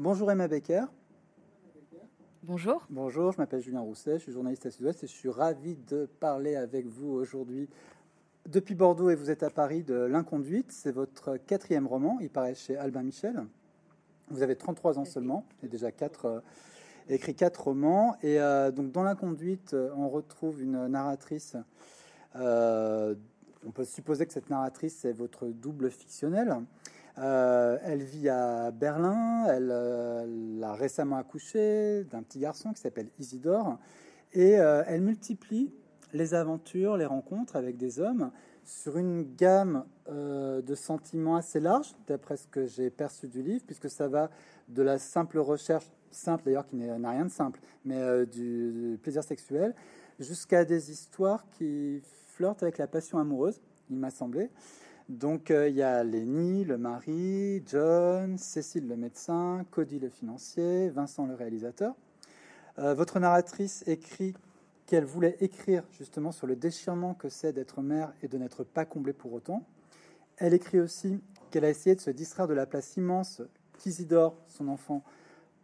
[0.00, 0.84] Bonjour Emma Becker.
[2.44, 2.86] Bonjour.
[2.88, 6.08] Bonjour, je m'appelle Julien Rousset, je suis journaliste à Sud-Ouest et je suis ravi de
[6.20, 7.68] parler avec vous aujourd'hui
[8.48, 10.70] depuis Bordeaux et vous êtes à Paris de L'Inconduite.
[10.70, 13.44] C'est votre quatrième roman, il paraît chez Albin Michel.
[14.28, 16.40] Vous avez 33 ans seulement et déjà quatre, euh,
[17.08, 18.14] écrit quatre romans.
[18.22, 21.56] Et euh, donc dans L'Inconduite, on retrouve une narratrice.
[22.36, 23.16] Euh,
[23.66, 26.56] on peut supposer que cette narratrice est votre double fictionnel.
[27.20, 33.08] Euh, elle vit à Berlin, elle, euh, a récemment accouché d'un petit garçon qui s'appelle
[33.18, 33.78] Isidore,
[34.32, 35.72] et euh, elle multiplie
[36.12, 38.30] les aventures, les rencontres avec des hommes
[38.64, 43.90] sur une gamme de sentiments assez large, d'après ce que j'ai perçu du livre, puisque
[43.90, 44.30] ça va
[44.68, 49.74] de la simple recherche, simple d'ailleurs qui n'a rien de simple, mais du, plaisir sexuel,
[50.18, 53.58] jusqu'à des histoires qui flirtent avec la passion amoureuse,
[53.90, 54.50] il m'a semblé.
[55.08, 60.90] Donc euh, il y a Lenny, le mari, John, Cécile le médecin, Cody le financier,
[60.90, 61.94] Vincent le réalisateur.
[62.78, 64.34] Euh, votre narratrice écrit
[64.84, 68.84] qu'elle voulait écrire justement sur le déchirement que c'est d'être mère et de n'être pas
[68.84, 69.64] comblée pour autant.
[70.36, 73.40] Elle écrit aussi qu'elle a essayé de se distraire de la place immense
[73.78, 75.02] qu'Isidore, son enfant,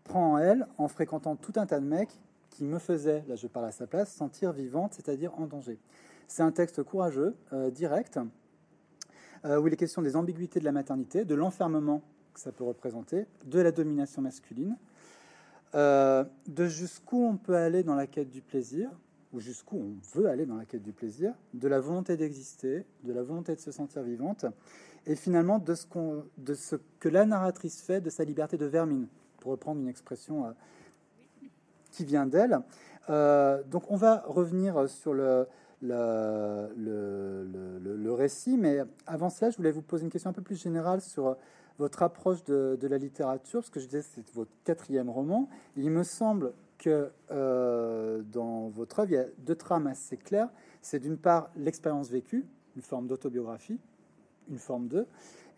[0.04, 3.46] prend en elle en fréquentant tout un tas de mecs qui me faisaient, là je
[3.46, 5.78] parle à sa place, sentir vivante, c'est-à-dire en danger.
[6.28, 8.18] C'est un texte courageux, euh, direct,
[9.44, 12.02] où il est question des ambiguïtés de la maternité, de l'enfermement
[12.34, 14.76] que ça peut représenter, de la domination masculine,
[15.74, 18.90] euh, de jusqu'où on peut aller dans la quête du plaisir,
[19.32, 23.12] ou jusqu'où on veut aller dans la quête du plaisir, de la volonté d'exister, de
[23.12, 24.46] la volonté de se sentir vivante,
[25.06, 25.86] et finalement de ce,
[26.38, 29.08] de ce que la narratrice fait de sa liberté de vermine,
[29.40, 30.50] pour reprendre une expression euh,
[31.90, 32.60] qui vient d'elle.
[33.08, 35.46] donc on va revenir sur le,
[35.86, 36.72] le,
[38.12, 38.56] récit.
[38.56, 41.36] Mais avant cela, je voulais vous poser une question un peu plus générale sur
[41.78, 45.48] votre approche de, la littérature, parce que je disais c'est votre quatrième roman.
[45.76, 50.50] Il me semble que euh, dans votre œuvre, il y a deux trames assez claires.
[50.82, 52.46] C'est d'une part l'expérience vécue,
[52.76, 53.78] une forme d'autobiographie,
[54.48, 55.06] une forme de,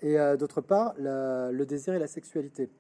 [0.03, 2.71] et euh, d'autre part le désir et la sexualité.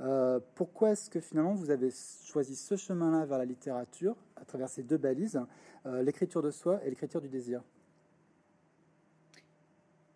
[0.00, 1.90] Euh, pourquoi est-ce que finalement vous avez
[2.24, 5.46] choisi ce chemin-là vers la littérature à travers ces deux balises, euh,
[6.02, 7.62] l'écriture de soi et l'écriture du désir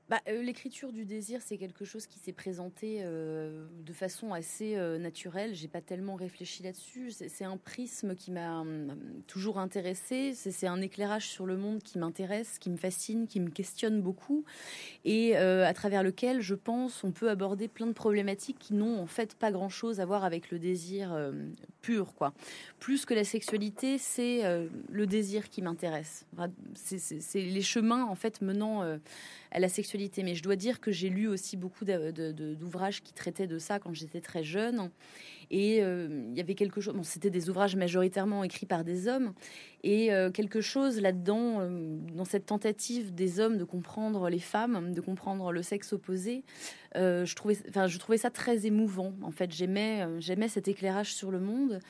[0.09, 4.77] bah, euh, L'écriture du désir, c'est quelque chose qui s'est présenté euh, de façon assez
[4.77, 5.55] euh, naturelle.
[5.55, 7.11] J'ai pas tellement réfléchi là-dessus.
[7.11, 8.97] C'est un prisme qui m'a hum,
[9.27, 10.33] toujours intéressé.
[10.35, 14.45] C'est un éclairage sur le monde qui m'intéresse, qui me fascine, qui me questionne beaucoup,
[15.05, 19.07] et à travers lequel, je pense, on peut aborder plein de problématiques qui n'ont en
[19.07, 21.17] fait pas grand-chose à voir avec le désir
[21.81, 22.33] pur, quoi.
[22.79, 24.43] Plus que la sexualité, c'est
[24.91, 26.27] le désir qui m'intéresse.
[26.75, 28.83] C'est les chemins en fait menant
[29.51, 29.97] à la sexualité.
[30.22, 33.92] Mais je dois dire que j'ai lu aussi beaucoup d'ouvrages qui traitaient de ça quand
[33.94, 34.91] j'étais très jeune.
[35.50, 39.09] Et euh, il y avait quelque chose, bon, c'était des ouvrages majoritairement écrits par des
[39.09, 39.32] hommes,
[39.82, 44.92] et euh, quelque chose là-dedans, euh, dans cette tentative des hommes de comprendre les femmes,
[44.92, 46.44] de comprendre le sexe opposé,
[46.94, 49.15] je, trouvais, enfin, je trouvais ça très émouvant.
[49.22, 51.81] En fait, j'aimais, j'aimais cet éclairage sur le monde,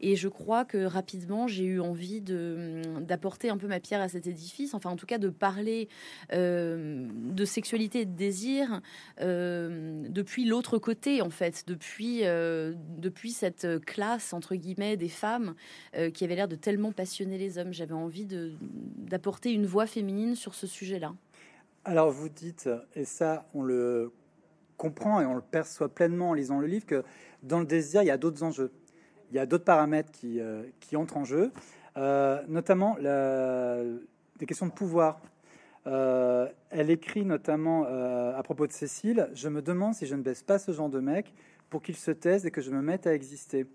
[0.00, 4.08] et je crois que rapidement, j'ai eu envie de, d'apporter un peu ma pierre à
[4.08, 5.88] cet édifice, enfin en tout cas de parler
[6.32, 8.80] de sexualité et de désir
[9.20, 12.22] depuis l'autre côté, en fait, depuis...
[12.22, 15.54] De depuis cette euh, classe, entre guillemets, des femmes
[15.96, 17.72] euh, qui avaient l'air de tellement passionner les hommes.
[17.72, 21.14] J'avais envie d'apporter une voix féminine sur ce sujet-là.
[21.84, 24.12] Alors vous dites, et ça on le
[24.78, 27.04] comprend et on le perçoit pleinement en lisant le livre, que
[27.42, 28.72] dans le désir, il y a d'autres enjeux.
[29.30, 31.52] Il y a d'autres paramètres qui, euh, qui, entrent en jeu,
[32.48, 33.82] notamment la,
[34.38, 35.20] des questions de pouvoir.
[35.84, 40.58] elle écrit notamment à propos de Cécile, je me demande si je ne baisse pas
[40.58, 41.34] ce genre de mec,
[41.68, 43.66] pour qu'il se taise et que je me mette à exister.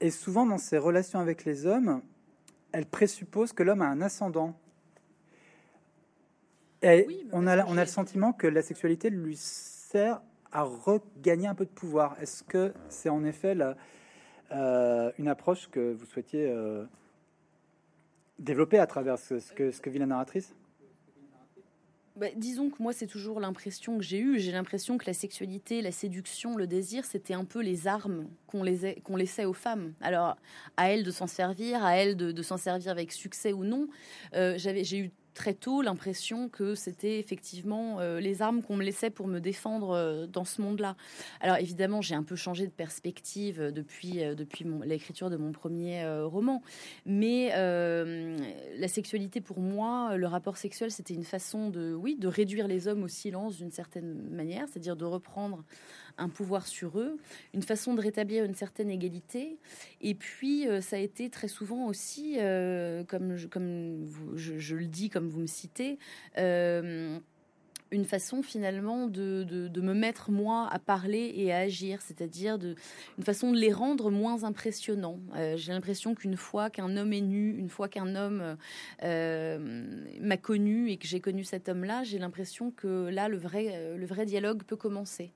[0.00, 2.02] Et souvent, dans ses relations avec les hommes,
[2.72, 4.58] elle présuppose que l'homme a un ascendant.
[6.82, 9.36] Et on, a, on a le sentiment que la sexualité lui
[9.90, 10.20] sert
[10.52, 12.16] à regagner un peu de pouvoir.
[12.20, 13.76] Est-ce que c'est en effet la,
[14.52, 16.84] euh, une approche que vous souhaitiez euh,
[18.38, 20.54] développer à travers ce, que, vit la narratrice?
[22.16, 24.38] Bah, disons que moi, c'est toujours l'impression que j'ai eue.
[24.38, 28.64] J'ai l'impression que la sexualité, la séduction, le désir, c'était un peu les armes qu'on
[29.04, 29.92] qu'on laissait aux femmes.
[30.00, 30.36] Alors,
[30.78, 33.88] à elles de s'en servir, à elles de, s'en servir avec succès ou non.
[34.34, 38.82] Euh, j'avais, j'ai eu très tôt l'impression que c'était effectivement euh, les armes qu'on me
[38.82, 40.96] laissait pour me défendre euh, dans ce monde-là.
[41.40, 46.06] Alors évidemment, j'ai un peu changé de perspective euh, depuis, depuis l'écriture de mon premier
[46.22, 46.62] roman,
[47.04, 52.66] mais la sexualité pour moi, le rapport sexuel, c'était une façon de, oui, de réduire
[52.66, 55.62] les hommes au silence d'une certaine manière, c'est-à-dire de reprendre
[56.18, 57.18] un pouvoir sur eux,
[57.54, 59.58] une façon de rétablir une certaine égalité.
[60.00, 62.38] Et puis, ça a été très souvent aussi,
[63.08, 65.98] comme, je, comme je, le dis, comme vous me citez,
[67.90, 72.74] une façon finalement de, me mettre moi à parler et à agir, c'est-à-dire de,
[73.18, 75.20] une façon de les rendre moins impressionnants.
[75.36, 78.56] Euh, j'ai l'impression qu'une fois qu'un homme est nu, une fois qu'un homme
[79.02, 79.86] euh,
[80.20, 84.26] m'a connu et que j'ai connu cet homme-là, j'ai l'impression que là, euh, le vrai
[84.26, 85.32] dialogue peut commencer.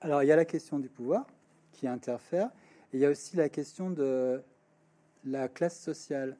[0.00, 1.26] Alors, il y a la question du pouvoir
[1.72, 2.50] qui interfère,
[2.92, 4.42] et il y a aussi la question de
[5.24, 6.36] la classe sociale.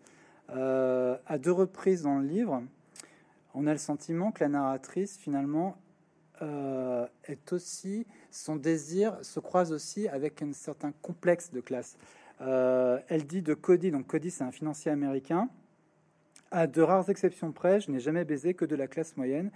[0.49, 2.63] à deux reprises dans le livre,
[3.55, 5.77] on a le sentiment que la narratrice, finalement,
[6.43, 11.99] euh, est aussi, son désir se croise aussi avec un certain complexe de classe.
[12.41, 15.51] Euh, elle dit de Cody, donc Cody c'est un financier américain,
[16.51, 19.51] à de rares exceptions près, je n'ai jamais baisé que de la classe moyenne.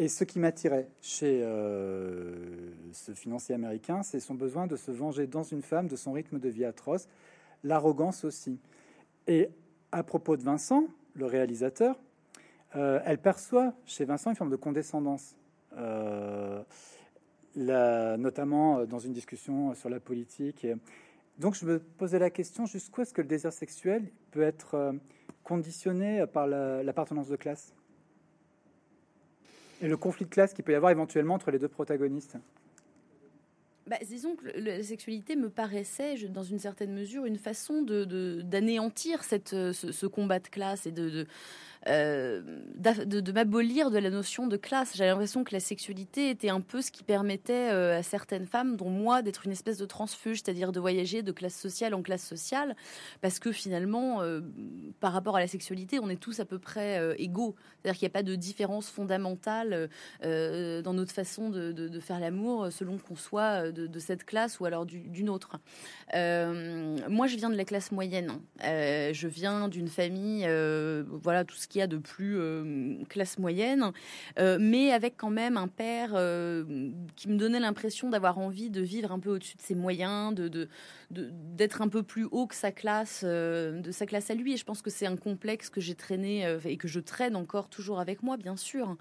[0.00, 5.26] Et ce qui m'attirait chez euh, ce financier américain, c'est son besoin de se venger
[5.26, 7.06] dans une femme de son rythme de vie atroce,
[7.64, 8.58] l'arrogance aussi.
[9.26, 9.50] Et
[9.92, 12.00] à propos de Vincent, le réalisateur,
[12.76, 15.36] euh, elle perçoit chez Vincent une forme de condescendance,
[15.76, 16.62] euh,
[17.54, 20.66] notamment dans une discussion sur la politique.
[21.36, 24.94] donc je me posais la question jusqu'où est-ce que le désir sexuel peut être
[25.44, 27.74] conditionné par l'appartenance de classe?
[29.80, 32.36] Et le conflit de classe qu'il peut y avoir éventuellement entre les deux protagonistes.
[33.86, 39.20] Bah, disons que la sexualité me paraissait, dans une certaine mesure, une façon d'anéantir
[39.52, 41.26] de, ce, combat de classe et de,
[41.88, 42.42] euh,
[42.76, 44.96] de, m'abolir de la notion de classe.
[44.96, 48.76] J'avais l'impression que la sexualité était un peu ce qui permettait euh, à certaines femmes,
[48.76, 52.26] dont moi, d'être une espèce de transfuge, c'est-à-dire de voyager de classe sociale en classe
[52.26, 52.76] sociale,
[53.22, 54.40] parce que finalement, euh,
[55.00, 57.54] par rapport à la sexualité, on est tous à peu près égaux.
[57.82, 59.88] C'est-à-dire qu'il n'y a pas de différence fondamentale
[60.22, 65.30] dans notre façon de, faire l'amour selon qu'on soit de, cette classe ou alors d'une
[65.30, 65.58] autre.
[66.12, 68.32] moi, je viens de la classe moyenne.
[68.60, 70.48] je viens d'une famille,
[71.22, 73.92] voilà, tout ce qu'il a de plus euh, classe moyenne,
[74.38, 78.82] euh, mais avec quand même un père euh, qui me donnait l'impression d'avoir envie de
[78.82, 80.68] vivre un peu au-dessus de ses moyens, de,
[81.10, 84.54] d'être un peu plus haut que sa classe, de sa classe à lui.
[84.54, 87.68] Et je pense que c'est un complexe que j'ai traîné et que je traîne encore
[87.68, 88.96] toujours avec moi, bien sûr.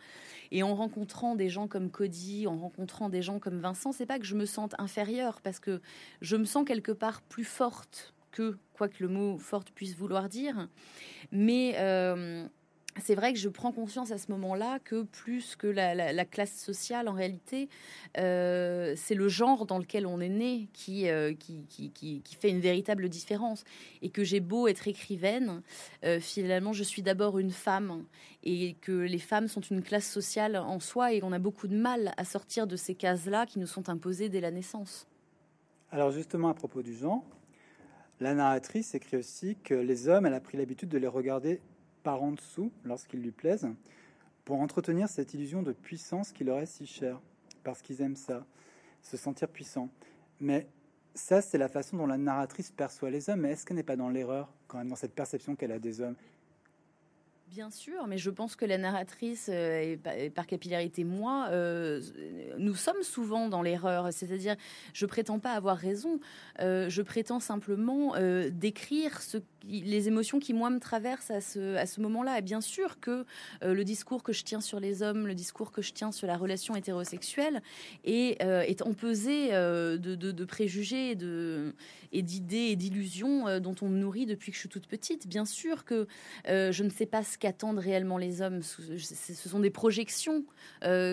[0.51, 4.19] Et en rencontrant des gens comme Cody, en rencontrant des gens comme Vincent, c'est pas
[4.19, 5.81] que je me sente inférieure, parce que
[6.21, 10.29] je me sens quelque part plus forte que, quoi que le mot forte puisse vouloir
[10.29, 10.67] dire.
[11.31, 11.75] Mais
[12.97, 17.07] c'est vrai que je prends conscience à ce moment-là que plus que la, classe sociale,
[17.07, 17.69] en réalité,
[18.17, 23.09] euh, c'est le genre dans lequel on est né euh, qui, qui, fait une véritable
[23.09, 23.63] différence.
[24.01, 25.61] Et que j'ai beau être écrivaine,
[26.03, 28.05] euh, finalement, je suis d'abord une femme
[28.43, 31.77] et que les femmes sont une classe sociale en soi et on a beaucoup de
[31.77, 35.07] mal à sortir de ces cases-là qui nous sont imposées dès la naissance.
[35.91, 37.23] Alors justement, à propos du genre,
[38.19, 41.61] la narratrice écrit aussi que les hommes, elle a pris l'habitude de les regarder
[42.09, 43.69] par en dessous lorsqu'ils lui plaisent,
[44.43, 47.21] pour entretenir cette illusion de puissance qui leur est si chère,
[47.63, 48.47] parce qu'ils aiment ça,
[49.03, 49.89] se sentir puissant.
[50.39, 50.67] Mais
[51.13, 54.09] ça, c'est la façon dont la narratrice perçoit les hommes, est-ce qu'elle n'est pas dans
[54.09, 56.15] l'erreur quand même dans cette perception qu'elle a des hommes?
[57.49, 61.99] Bien sûr, mais je pense que la narratrice, euh, et par capillarité moi, euh,
[62.59, 64.09] nous sommes souvent dans l'erreur.
[64.13, 64.55] C'est-à-dire,
[64.93, 66.19] je prétends pas avoir raison,
[66.59, 68.13] euh, je prétends simplement
[68.51, 69.37] décrire ce
[69.67, 72.39] les émotions qui, moi, me traversent à ce, moment-là.
[72.39, 73.25] Et bien sûr que
[73.61, 76.37] le discours que je tiens sur les hommes, le discours que je tiens sur la
[76.37, 77.61] relation hétérosexuelle
[78.05, 84.55] est, est empesé de, préjugés et d'idées et d'illusions dont on me nourrit depuis que
[84.55, 85.27] je suis toute petite.
[85.27, 86.07] Bien sûr que
[86.47, 88.61] je ne sais pas ce qu'attendent réellement les hommes.
[88.61, 90.43] Ce sont des projections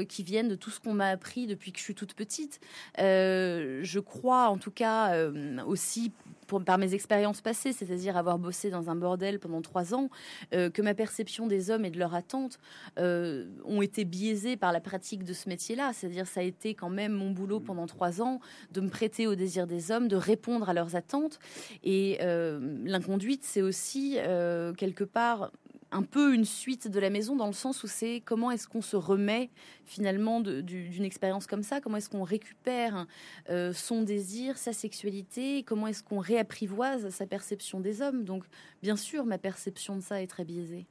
[0.08, 2.60] qui viennent de tout ce qu'on m'a appris depuis que je suis toute petite.
[2.98, 5.30] je crois, en tout cas,
[5.66, 6.12] aussi
[6.64, 10.08] par mes expériences passées, c'est-à-dire avoir bossé dans un bordel pendant trois ans,
[10.54, 12.58] euh, que ma perception des hommes et de leur attente
[12.98, 15.92] euh, ont été biaisées par la pratique de ce métier-là.
[15.92, 18.40] C'est-à-dire, ça a été quand même mon boulot pendant trois ans
[18.72, 21.38] de me prêter au désir des hommes, de répondre à leurs attentes.
[21.82, 24.18] Et euh, l'inconduite, c'est aussi
[24.76, 25.50] quelque part
[25.92, 28.82] un peu une suite de la maison dans le sens où c'est comment est-ce qu'on
[28.82, 29.50] se remet
[29.84, 33.06] finalement d'une expérience comme ça, comment est-ce qu'on récupère
[33.50, 38.24] euh, son désir, sa sexualité, comment est-ce qu'on réapprivoise sa perception des hommes.
[38.24, 38.44] Donc
[38.82, 40.86] bien sûr, ma perception de ça est très biaisée.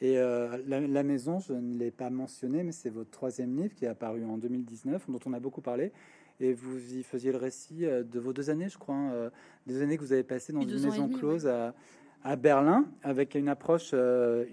[0.00, 3.86] Et euh, la, maison, je ne l'ai pas mentionné, mais c'est votre troisième livre qui
[3.86, 5.92] est apparu en 2019, dont on a beaucoup parlé.
[6.40, 9.30] Et vous y faisiez le récit euh, de vos deux années, je crois, hein,
[9.66, 11.74] des années que vous avez passées dans une maison close à
[12.24, 14.46] à Berlin avec une approche euh,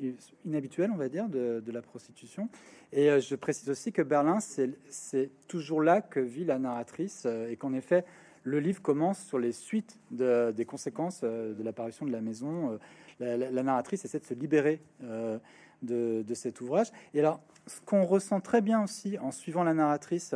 [0.45, 2.49] inhabituelle, on va dire, de, la prostitution.
[2.91, 7.49] Et euh, je précise aussi que Berlin, c'est toujours là que vit la narratrice euh,
[7.49, 8.03] et qu'en effet,
[8.43, 12.79] le livre commence sur les suites des conséquences de l'apparition de la maison.
[13.19, 16.87] La, narratrice essaie de se libérer de, de, cet ouvrage.
[17.13, 20.33] Et alors, ce qu'on ressent très bien aussi en suivant la narratrice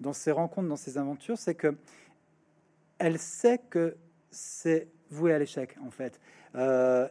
[0.00, 1.74] dans ses rencontres, dans ses aventures, c'est que
[2.98, 3.96] elle sait que
[4.30, 6.20] c'est voué à l'échec, en fait.
[6.56, 7.08] Euh,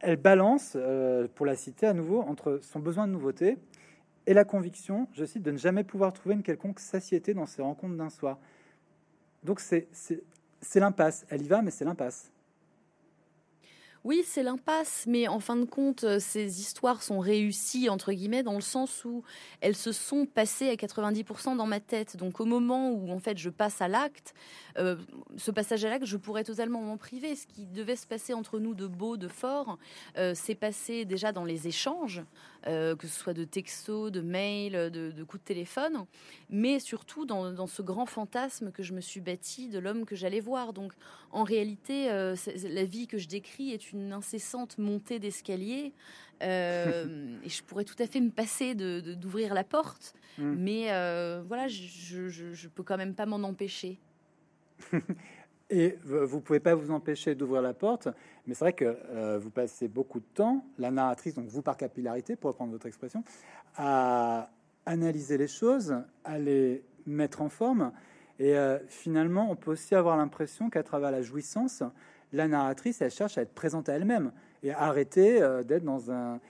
[0.00, 3.58] elle balance, euh, pour la citer à nouveau, entre son besoin de nouveauté
[4.26, 7.62] et la conviction, je cite, de ne jamais pouvoir trouver une quelconque satiété dans ses
[7.62, 8.38] rencontres d'un soir.
[9.42, 9.88] Donc c'est
[10.74, 11.26] l'impasse.
[11.28, 12.31] Elle y va, mais c'est l'impasse.
[14.04, 18.42] Oui, c'est l'impasse, mais en fin de compte, euh, ces histoires sont réussies, entre guillemets,
[18.42, 19.22] dans le sens où
[19.60, 22.16] elles se sont passées à 90% dans ma tête.
[22.16, 24.34] Donc au moment où, en fait, je passe à l'acte,
[24.76, 24.96] euh,
[25.36, 27.36] ce passage à l'acte, je pourrais totalement m'en priver.
[27.36, 29.78] Ce qui devait se passer entre nous de beau, de fort,
[30.18, 32.22] euh, s'est passé déjà dans les échanges,
[32.64, 36.06] que ce soit de textos, de mails, de, coups de téléphone,
[36.50, 40.40] mais surtout dans, ce grand fantasme que je me suis bâti de l'homme que j'allais
[40.40, 40.72] voir.
[40.72, 40.92] Donc
[41.30, 45.92] en réalité, la vie que je décris est une incessante montée d'escalier.
[46.42, 50.54] Euh, et je pourrais tout à fait me passer d'ouvrir de, la porte, mm.
[50.58, 53.98] mais euh, voilà, je, je, peux quand même pas m'en empêcher.
[55.72, 58.08] et vous pouvez pas vous empêcher d'ouvrir la porte,
[58.46, 61.76] mais c'est vrai que euh, vous passez beaucoup de temps, la narratrice, donc vous par
[61.76, 63.24] capillarité, pour reprendre votre expression,
[63.76, 64.50] à
[64.86, 67.92] analyser les choses, à les mettre en forme.
[68.38, 68.56] Et
[68.88, 71.84] finalement, on peut aussi avoir l'impression qu'à travers la jouissance,
[72.32, 76.10] la narratrice, elle cherche à être présente à elle-même et à arrêter euh, d'être dans
[76.10, 76.40] une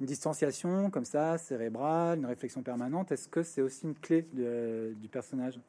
[0.00, 3.12] distanciation comme ça, cérébrale, une réflexion permanente.
[3.12, 5.60] Est-ce que c'est aussi une clé du personnage?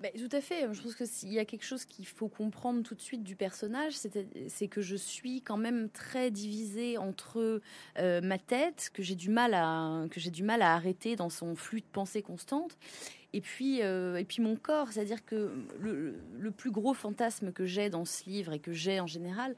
[0.00, 0.68] Ben, tout à fait.
[0.72, 3.94] Je pense qu'il y a quelque chose qu'il faut comprendre tout de suite du personnage,
[3.94, 7.62] c'est que je suis quand même très divisée entre
[7.98, 11.30] euh, ma tête, que j'ai du mal à que j'ai du mal à arrêter dans
[11.30, 12.76] son flux de pensée constante,
[13.36, 17.90] et puis, euh, et puis mon corps, c'est-à-dire que le, plus gros fantasme que j'ai
[17.90, 19.54] dans ce livre et que j'ai en général,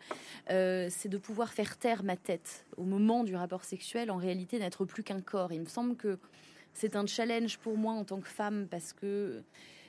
[0.51, 4.59] euh, c'est de pouvoir faire taire ma tête au moment du rapport sexuel, en réalité
[4.59, 5.53] n'être plus qu'un corps.
[5.53, 6.19] Il me semble que
[6.73, 9.45] c'est un challenge pour moi en tant que femme parce que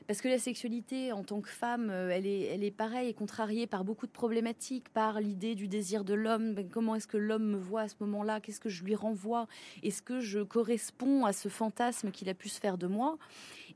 [0.09, 3.13] parce que la sexualité en tant que femme, euh, elle est, elle est pareille et
[3.13, 6.55] contrariée par beaucoup de problématiques, par l'idée du désir de l'homme.
[6.55, 8.39] Ben, comment est-ce que l'homme me voit à ce moment-là?
[8.39, 9.45] Qu'est-ce que je lui renvoie?
[9.83, 13.19] Est-ce que je corresponds à ce fantasme qu'il a pu se faire de moi?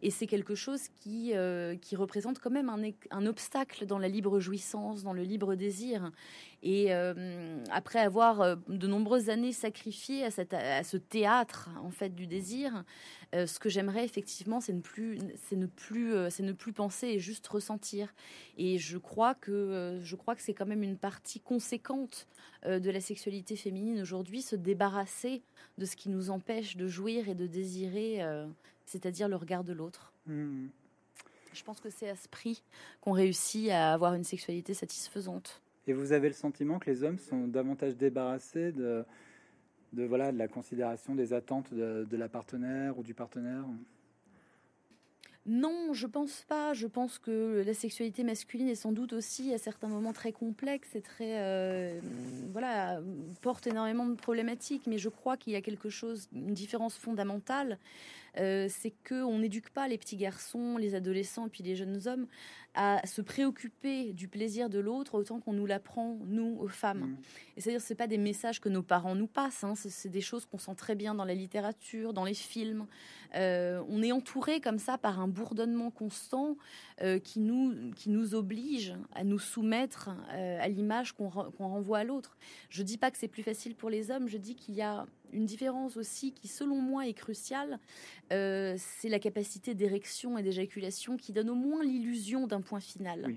[0.03, 4.39] Et c'est quelque chose qui, euh, qui représente quand même un, obstacle dans la libre
[4.39, 6.12] jouissance, dans le libre désir.
[6.62, 12.83] Et euh, après avoir de nombreuses années sacrifiées à, ce théâtre en fait du désir,
[13.33, 15.17] ce que j'aimerais effectivement, c'est ne plus,
[15.48, 18.13] c'est ne plus euh, c'est ne plus penser et juste ressentir.
[18.57, 22.27] Et je crois que euh, je crois que c'est quand même une partie conséquente
[22.65, 25.43] euh, de la sexualité féminine aujourd'hui, se débarrasser
[25.77, 28.22] de ce qui nous empêche de jouir et de désirer,
[28.86, 30.13] c'est-à-dire le regard de l'autre.
[30.25, 30.68] Hmm.
[31.54, 32.63] Je pense que c'est à ce prix
[33.02, 35.62] qu'on réussit à avoir une sexualité satisfaisante.
[35.86, 39.06] Et vous avez le sentiment que les hommes sont davantage débarrassés de,
[39.92, 43.66] de voilà de la considération des attentes de, de la partenaire ou du partenaire?
[45.45, 46.73] Non, je pense pas.
[46.73, 50.95] Je pense que la sexualité masculine est sans doute aussi à certains moments très complexe
[50.95, 52.00] et très euh,
[52.53, 53.01] voilà
[53.41, 54.88] porte énormément de problématiques.
[54.88, 57.77] Mais je crois qu'il y a quelque chose, une différence fondamentale,
[58.39, 62.07] euh, c'est que on n'éduque pas les petits garçons, les adolescents et puis les jeunes
[62.07, 62.27] hommes
[62.75, 67.00] à se préoccuper du plaisir de l'autre autant qu'on nous l'apprend, nous, aux femmes.
[67.00, 67.18] Mmh.
[67.58, 69.74] Et c'est-à-dire, ce pas des messages que nos parents nous passent, hein.
[69.75, 72.88] c'est des choses qu'on sent très bien dans la littérature, dans les films.
[73.36, 76.58] Euh, on est entouré comme ça par un bourdonnement constant
[77.01, 82.03] euh, qui, nous, qui nous oblige à nous soumettre euh, à l'image qu'on renvoie à
[82.03, 82.38] l'autre.
[82.70, 85.06] Je dis pas que c'est plus facile pour les hommes, je dis qu'il y a
[85.34, 87.80] une différence aussi qui, selon moi, est cruciale,
[88.32, 93.36] euh, c'est la capacité d'érection et d'éjaculation qui donne au moins l'illusion d'un point final.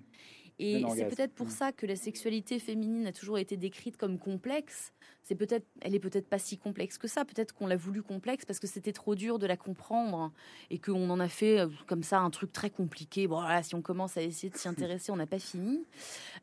[0.58, 1.50] Et c'est peut-être pour mm.
[1.50, 4.92] ça que la sexualité féminine a toujours été décrite comme complexe.
[5.22, 7.24] C'est peut-être, elle est peut-être pas si complexe que ça.
[7.24, 10.32] Peut-être qu'on l'a voulu complexe parce que c'était trop dur de la comprendre
[10.70, 13.26] et qu'on en a fait euh, comme ça un truc très compliqué.
[13.26, 15.84] Bon, si on commence à essayer de s'y intéresser, on n'a pas fini.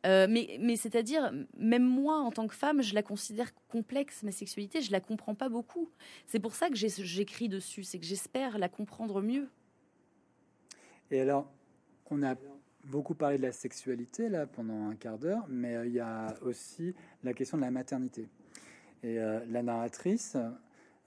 [0.05, 4.31] Euh, mais, mais c'est-à-dire, même moi, en tant que femme, je la considère complexe, ma
[4.31, 4.81] sexualité.
[4.81, 5.89] Je la comprends pas beaucoup.
[6.27, 7.83] C'est pour ça que j'écris dessus.
[7.83, 9.47] C'est que j'espère la comprendre mieux.
[11.09, 11.49] Et alors,
[12.09, 12.35] on a
[12.83, 16.35] beaucoup parlé de la sexualité là pendant un quart d'heure, mais euh, il y a
[16.41, 18.27] aussi la question de la maternité.
[19.03, 20.37] Et euh, la narratrice,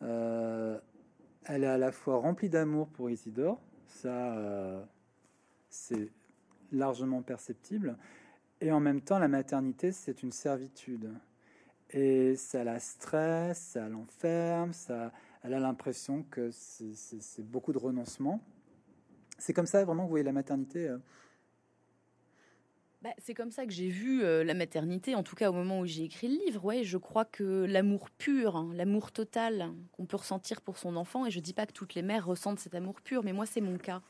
[0.03, 0.79] euh,
[1.45, 4.87] elle est à la fois remplie d'amour pour Isidore, ça
[5.69, 6.11] c'est
[6.73, 7.97] largement perceptible,
[8.61, 11.13] Et en même temps, la maternité, c'est une servitude.
[11.91, 15.13] Et ça la stresse, ça l'enferme, ça,
[15.45, 18.41] elle a l'impression que c'est beaucoup de renoncement.
[19.39, 20.91] C'est comme ça vraiment que vous voyez la maternité
[23.07, 25.79] bah, c'est comme ça que j'ai vu euh, la maternité, en tout cas au moment
[25.79, 26.65] où j'ai écrit le livre.
[26.65, 31.25] Ouais, je crois que l'amour pur, hein, l'amour total qu'on peut ressentir pour son enfant,
[31.25, 33.61] et je dis pas que toutes les mères ressentent cet amour pur, mais moi c'est
[33.61, 34.03] mon cas.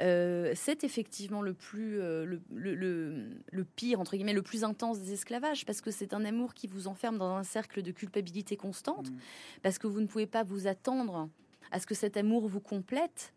[0.00, 5.64] Euh, c'est effectivement le plus, euh, le, pire entre guillemets, le plus intense des esclavages,
[5.64, 9.16] parce que c'est un amour qui vous enferme dans un cercle de culpabilité constante, mmh.
[9.62, 11.28] parce que vous ne pouvez pas vous attendre
[11.70, 13.34] à ce que cet amour vous complète.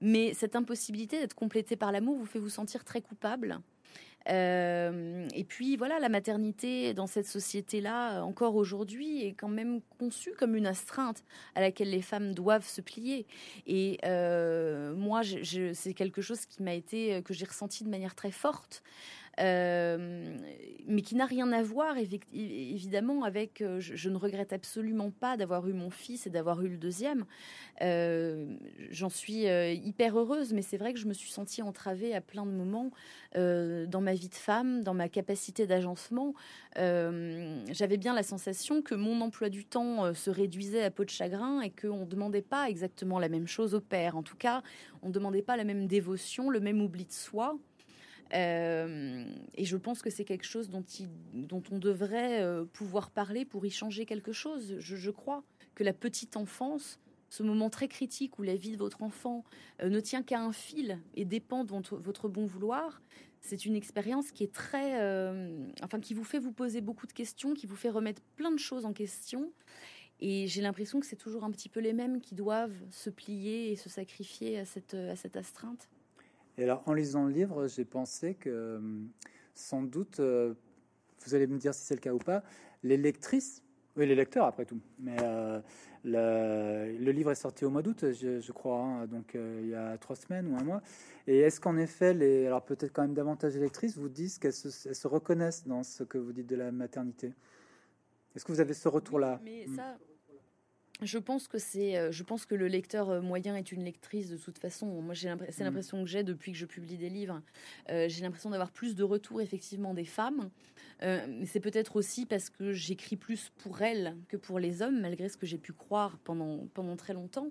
[0.00, 3.60] Mais cette impossibilité d'être complété par l'amour vous fait vous sentir très coupable.
[4.28, 10.32] Euh, et puis voilà, la maternité dans cette société-là, encore aujourd'hui, est quand même conçue
[10.38, 13.26] comme une astreinte à laquelle les femmes doivent se plier.
[13.66, 15.22] Et euh, moi,
[15.74, 18.82] c'est quelque chose qui m'a été que j'ai ressenti de manière très forte.
[19.38, 20.36] Euh,
[20.88, 23.60] mais qui n'a rien à voir évidemment avec.
[23.60, 27.24] Euh, je, ne regrette absolument pas d'avoir eu mon fils et d'avoir eu le deuxième.
[27.82, 28.56] Euh,
[28.90, 32.46] j'en suis hyper heureuse, mais c'est vrai que je me suis sentie entravée à plein
[32.46, 32.90] de moments
[33.34, 36.34] dans ma vie de femme, dans ma capacité d'agencement.
[36.76, 41.60] J'avais bien la sensation que mon emploi du temps se réduisait à peau de chagrin
[41.60, 44.16] et qu'on ne demandait pas exactement la même chose au père.
[44.16, 44.62] En tout cas,
[45.02, 47.58] on ne demandait pas la même dévotion, le même oubli de soi.
[48.34, 53.64] Euh, et je pense que c'est quelque chose dont, on devrait euh, pouvoir parler pour
[53.66, 54.76] y changer quelque chose.
[54.78, 59.02] Je, crois que la petite enfance, ce moment très critique où la vie de votre
[59.02, 59.44] enfant
[59.82, 63.00] euh, ne tient qu'à un fil et dépend de votre, bon vouloir,
[63.40, 64.94] c'est une expérience qui est très,
[65.84, 68.58] enfin, qui vous fait vous poser beaucoup de questions, qui vous fait remettre plein de
[68.58, 69.52] choses en question.
[70.18, 73.70] Et j'ai l'impression que c'est toujours un petit peu les mêmes qui doivent se plier
[73.70, 75.88] et se sacrifier à cette astreinte.
[76.58, 78.80] Et alors, en lisant le livre, j'ai pensé que euh,
[79.54, 80.54] sans doute, euh,
[81.24, 82.42] vous allez me dire si c'est le cas ou pas,
[82.82, 83.62] les lectrices,
[83.96, 85.60] oui, les lecteurs après tout, mais euh,
[86.04, 90.16] le, livre est sorti au mois d'août, je, crois, hein, donc il y a trois
[90.16, 90.82] semaines ou un mois.
[91.26, 94.52] Et est-ce qu'en effet, les, alors peut-être quand même davantage les lectrices vous disent qu'elles
[94.52, 97.32] se, se, reconnaissent dans ce que vous dites de la maternité?
[98.34, 99.40] Est-ce que vous avez ce retour-là?
[99.42, 99.96] Mais ça,
[101.02, 104.30] je pense que c'est, euh, je pense que le lecteur euh, moyen est une lectrice
[104.30, 104.86] de toute façon.
[105.02, 105.66] Moi, j'ai c'est mm.
[105.66, 107.42] l'impression que j'ai depuis que je publie des livres.
[107.90, 110.50] Euh, j'ai l'impression d'avoir plus de retours effectivement des femmes.
[111.02, 115.28] mais c'est peut-être aussi parce que j'écris plus pour elles que pour les hommes, malgré
[115.28, 117.50] ce que j'ai pu croire pendant pendant très longtemps.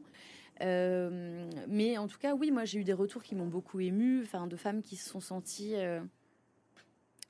[0.60, 4.48] mais en tout cas, oui, moi j'ai eu des retours qui m'ont beaucoup ému, enfin
[4.48, 5.76] de femmes qui se sont senties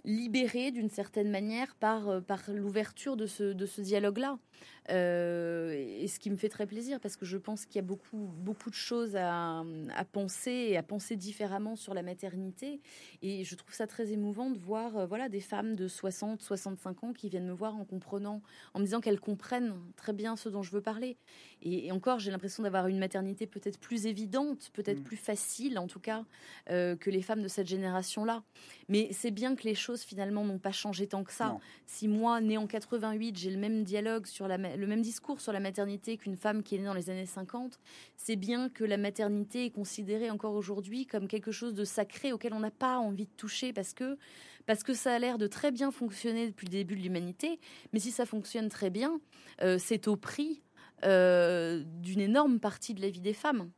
[0.06, 4.38] libérées d'une certaine manière par, par l'ouverture de ce, de ce dialogue-là.
[4.92, 7.88] Euh, et ce qui me fait très plaisir parce que je pense qu'il y a
[7.88, 9.64] beaucoup, beaucoup de choses à,
[10.12, 12.82] penser et à penser différemment sur la maternité.
[13.22, 17.04] Et je trouve ça très émouvant de voir euh, voilà, des femmes de 60, 65
[17.04, 18.42] ans qui viennent me voir en comprenant,
[18.74, 21.18] en me disant qu'elles comprennent très bien ce dont je veux parler.
[21.62, 25.04] Et, encore, j'ai l'impression d'avoir une maternité peut-être plus évidente, peut-être mm.
[25.04, 26.26] plus facile en tout cas,
[26.70, 28.44] euh, que les femmes de cette génération-là.
[28.88, 31.58] Mais c'est bien que les choses finalement n'ont pas changé tant que ça.
[31.88, 35.60] Si moi, née en 88, j'ai le même dialogue sur le même discours sur la
[35.60, 37.80] maternité qu'une femme qui est née dans les années 50,
[38.16, 42.54] c'est bien que la maternité est considérée encore aujourd'hui comme quelque chose de sacré auquel
[42.54, 44.18] on n'a pas envie de toucher parce que,
[44.66, 47.60] parce que ça a l'air de très bien fonctionner depuis le début de l'humanité.
[47.94, 49.20] Mais si ça fonctionne très bien,
[49.62, 50.62] euh, c'est au prix
[51.04, 53.70] euh, d'une énorme partie de la vie des femmes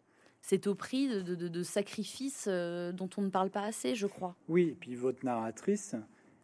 [0.47, 4.33] c'est au prix de, sacrifices euh, dont on ne parle pas assez, je crois.
[4.47, 5.93] Oui, et puis votre narratrice,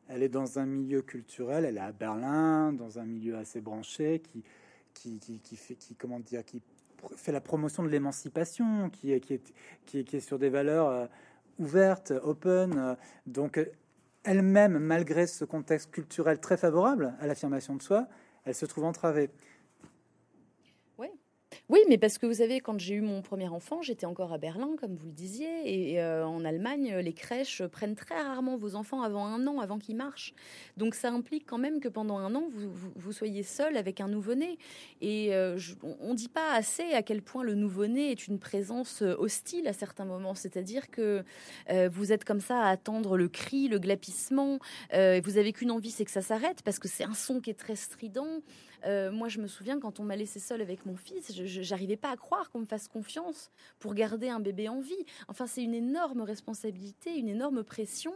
[0.10, 4.22] elle est dans un milieu culturel, elle est à Berlin, dans un milieu assez branché,
[4.22, 4.44] qui,
[4.94, 6.62] qui, qui, fait, qui, comment dire, qui
[7.16, 9.54] fait la promotion de l'émancipation, qui, est, qui, est,
[9.86, 11.06] qui, est, sur des valeurs euh,
[11.60, 12.78] ouvertes, open.
[12.78, 13.60] Euh, donc,
[14.24, 18.08] elle-même, malgré ce contexte culturel très favorable à l'affirmation de soi,
[18.46, 19.30] elle se trouve entravée.
[21.70, 24.38] Oui, mais parce que vous savez, quand j'ai eu mon premier enfant, j'étais encore à
[24.38, 28.76] Berlin, comme vous le disiez, et euh, en Allemagne, les crèches prennent très rarement vos
[28.76, 30.34] enfants avant un an, avant qu'ils marchent.
[30.78, 32.44] Donc ça implique quand même que pendant un an,
[32.96, 34.58] vous, soyez seul avec un nouveau-né.
[35.02, 35.58] Et euh,
[36.02, 39.68] on ne dit pas assez à quel point le nouveau-né est une présence euh, hostile
[39.68, 40.36] à certains moments.
[40.36, 41.24] C'est-à-dire que
[41.92, 44.60] vous êtes comme ça à attendre le cri, le glapissement.
[44.92, 47.60] vous avez qu'une envie, c'est que ça s'arrête, parce que c'est un son qui est
[47.60, 48.42] très strident.
[48.86, 51.98] Euh, moi, je me souviens quand on m'a laissé seule avec mon fils, je n'arrivais
[51.98, 55.06] pas à croire qu'on me fasse confiance pour garder un bébé en vie.
[55.28, 58.14] Enfin, c'est une énorme responsabilité, une énorme pression.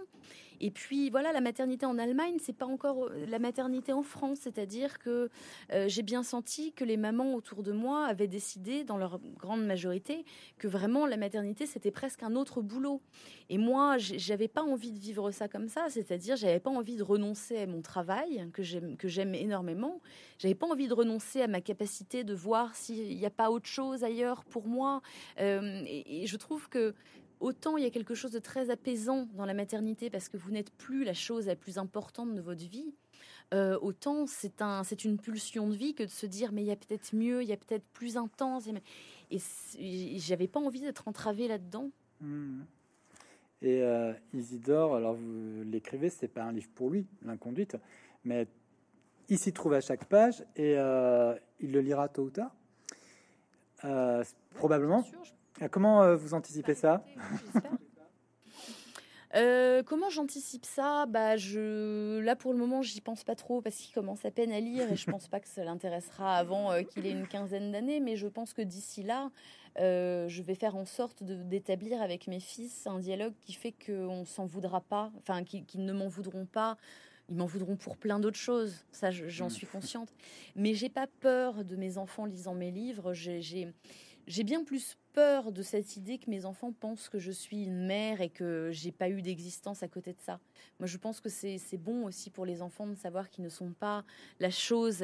[0.59, 4.39] Et puis voilà, la maternité en Allemagne, c'est pas encore euh, la maternité en France,
[4.41, 5.29] c'est-à-dire que
[5.71, 9.65] euh, j'ai bien senti que les mamans autour de moi avaient décidé, dans leur grande
[9.65, 10.25] majorité,
[10.57, 13.01] que vraiment la maternité c'était presque un autre boulot.
[13.49, 17.03] Et moi, j'avais pas envie de vivre ça comme ça, c'est-à-dire j'avais pas envie de
[17.03, 20.01] renoncer à mon travail que j'aime que j'aime énormément.
[20.39, 23.67] J'avais pas envie de renoncer à ma capacité de voir s'il n'y a pas autre
[23.67, 25.01] chose ailleurs pour moi.
[25.39, 26.93] Euh, et, et je trouve que
[27.39, 30.51] autant il y a quelque chose de très apaisant dans la maternité parce que vous
[30.51, 32.93] n'êtes plus la chose la plus importante de votre vie.
[33.53, 36.67] Euh, autant c'est un, c'est une pulsion de vie que de se dire mais il
[36.67, 38.67] y a peut-être mieux, il y a peut-être plus intense.
[39.31, 39.39] Et,
[40.19, 41.91] j'avais pas envie d'être entravée là-dedans.
[42.21, 42.61] Mmh.
[43.61, 47.75] Et euh, Isidore, alors vous l'écrivez, c'est pas un livre pour lui, l'inconduite,
[48.23, 48.47] mais
[49.29, 52.55] il s'y trouve à chaque page et euh, il le lira tôt ou tard.
[54.55, 55.03] probablement.
[55.71, 57.03] Comment euh, vous anticipez ça?
[59.35, 61.05] Euh, comment j'anticipe ça?
[61.05, 64.51] Bah, je là pour le moment, j'y pense pas trop parce qu'il commence à peine
[64.51, 67.71] à lire et je pense pas que ça l'intéressera avant euh, qu'il ait une quinzaine
[67.71, 67.99] d'années.
[67.99, 69.29] Mais je pense que d'ici là,
[69.77, 74.45] je vais faire en sorte d'établir avec mes fils un dialogue qui fait qu'on s'en
[74.45, 76.77] voudra pas, enfin qu'ils ne m'en voudront pas.
[77.29, 80.09] Ils m'en voudront pour plein d'autres choses, ça j'en suis consciente.
[80.55, 83.13] Mais j'ai pas peur de mes enfants lisant mes livres.
[83.13, 83.67] J'ai
[84.27, 87.87] j'ai bien plus peur de cette idée que mes enfants pensent que je suis une
[87.87, 90.39] mère et que j'ai pas eu d'existence à côté de ça.
[90.79, 93.71] Moi, je pense que c'est bon aussi pour les enfants de savoir qu'ils ne sont
[93.71, 94.03] pas
[94.39, 95.03] la chose,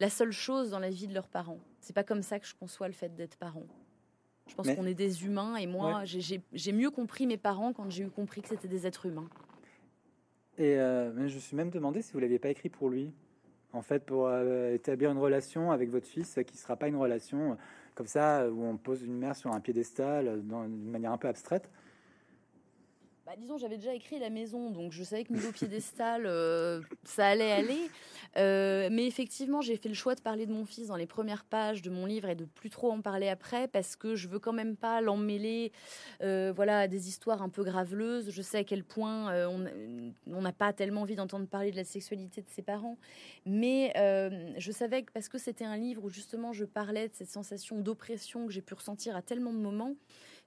[0.00, 1.60] la, seule chose dans la vie de leurs parents.
[1.80, 3.66] C'est pas comme ça que je conçois le fait d'être parent.
[4.48, 8.02] Je pense qu'on est des humains et moi, j'ai mieux compris mes parents quand j'ai
[8.02, 9.28] eu compris que c'était des êtres humains.
[10.58, 13.12] Et euh, je me suis même demandé si vous l'aviez pas écrit pour lui,
[13.72, 16.96] en fait, pour euh, établir une relation avec votre fils qui ne sera pas une
[16.96, 17.56] relation
[17.98, 21.68] comme ça, où on pose une mère sur un piédestal d'une manière un peu abstraite.
[23.28, 27.26] Bah, disons, j'avais déjà écrit La Maison, donc je savais que niveau piédestal, euh, ça
[27.26, 27.90] allait aller.
[28.38, 31.44] Euh, mais effectivement, j'ai fait le choix de parler de mon fils dans les premières
[31.44, 34.38] pages de mon livre et de plus trop en parler après parce que je veux
[34.38, 35.72] quand même pas l'emmêler
[36.22, 38.30] euh, voilà, à des histoires un peu graveleuses.
[38.30, 42.40] Je sais à quel point on n'a pas tellement envie d'entendre parler de la sexualité
[42.40, 42.96] de ses parents.
[43.44, 43.92] Mais
[44.56, 47.78] je savais que parce que c'était un livre où justement je parlais de cette sensation
[47.78, 49.96] d'oppression que j'ai pu ressentir à tellement de moments,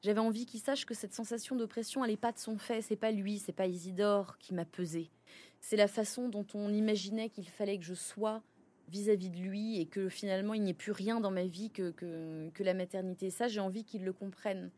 [0.01, 2.81] j'avais envie qu'il sache que cette sensation d'oppression, elle n'est pas de son fait.
[2.81, 5.11] C'est pas lui, c'est pas Isidore qui m'a pesé.
[5.59, 8.41] C'est la façon dont on imaginait qu'il fallait que je sois
[8.89, 11.91] vis-à-vis de lui et que finalement il n'y ait plus rien dans ma vie que,
[11.91, 13.29] que, la maternité.
[13.29, 14.71] Ça, j'ai envie qu'il le comprenne,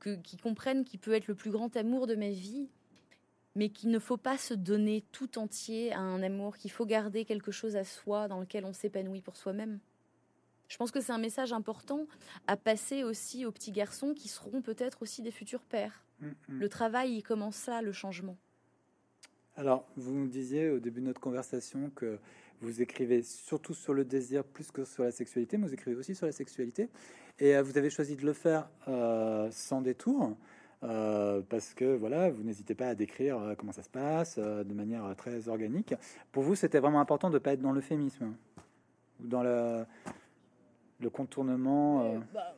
[0.00, 2.68] qu'il comprenne qu'il peut être le plus grand amour de ma vie,
[3.56, 7.24] mais qu'il ne faut pas se donner tout entier à un amour, qu'il faut garder
[7.24, 9.80] quelque chose à soi dans lequel on s'épanouit pour soi-même.
[10.68, 12.06] Je pense que c'est un message important
[12.46, 16.04] à passer aussi aux petits garçons qui seront peut-être aussi des futurs pères.
[16.20, 16.58] Mm, mm.
[16.60, 18.36] Le travail, il commence ça, le changement.
[19.56, 22.18] Alors, vous nous disiez au début de notre conversation que
[22.60, 26.14] vous écrivez surtout sur le désir plus que sur la sexualité, mais vous écrivez aussi
[26.14, 26.88] sur la sexualité.
[27.40, 30.36] Et euh, vous avez choisi de le faire euh, sans détour,
[30.82, 35.14] euh, parce que voilà, vous n'hésitez pas à décrire comment ça se passe de manière
[35.16, 35.94] très organique.
[36.30, 38.34] Pour vous, c'était vraiment important de ne pas être dans l'euphémisme
[39.20, 39.86] ou dans la,
[41.00, 42.18] le contournement euh.
[42.34, 42.56] bah,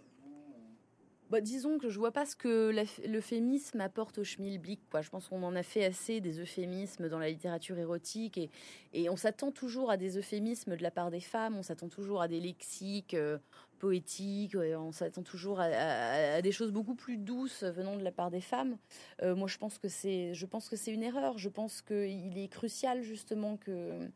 [1.31, 2.75] bah, disons que je vois pas ce que
[3.07, 4.81] l'euphémisme apporte au schmilblick.
[4.91, 5.01] Quoi.
[5.01, 8.51] Je pense qu'on en a fait assez des euphémismes dans la littérature érotique et,
[8.93, 12.21] et on s'attend toujours à des euphémismes de la part des femmes, on s'attend toujours
[12.21, 13.39] à des lexiques euh,
[13.79, 18.41] poétiques, on s'attend toujours à, des choses beaucoup plus douces venant de la part des
[18.41, 18.77] femmes.
[19.23, 21.39] Euh, moi, je pense que c'est, je pense que c'est une erreur.
[21.39, 24.09] Je pense qu'il est crucial justement que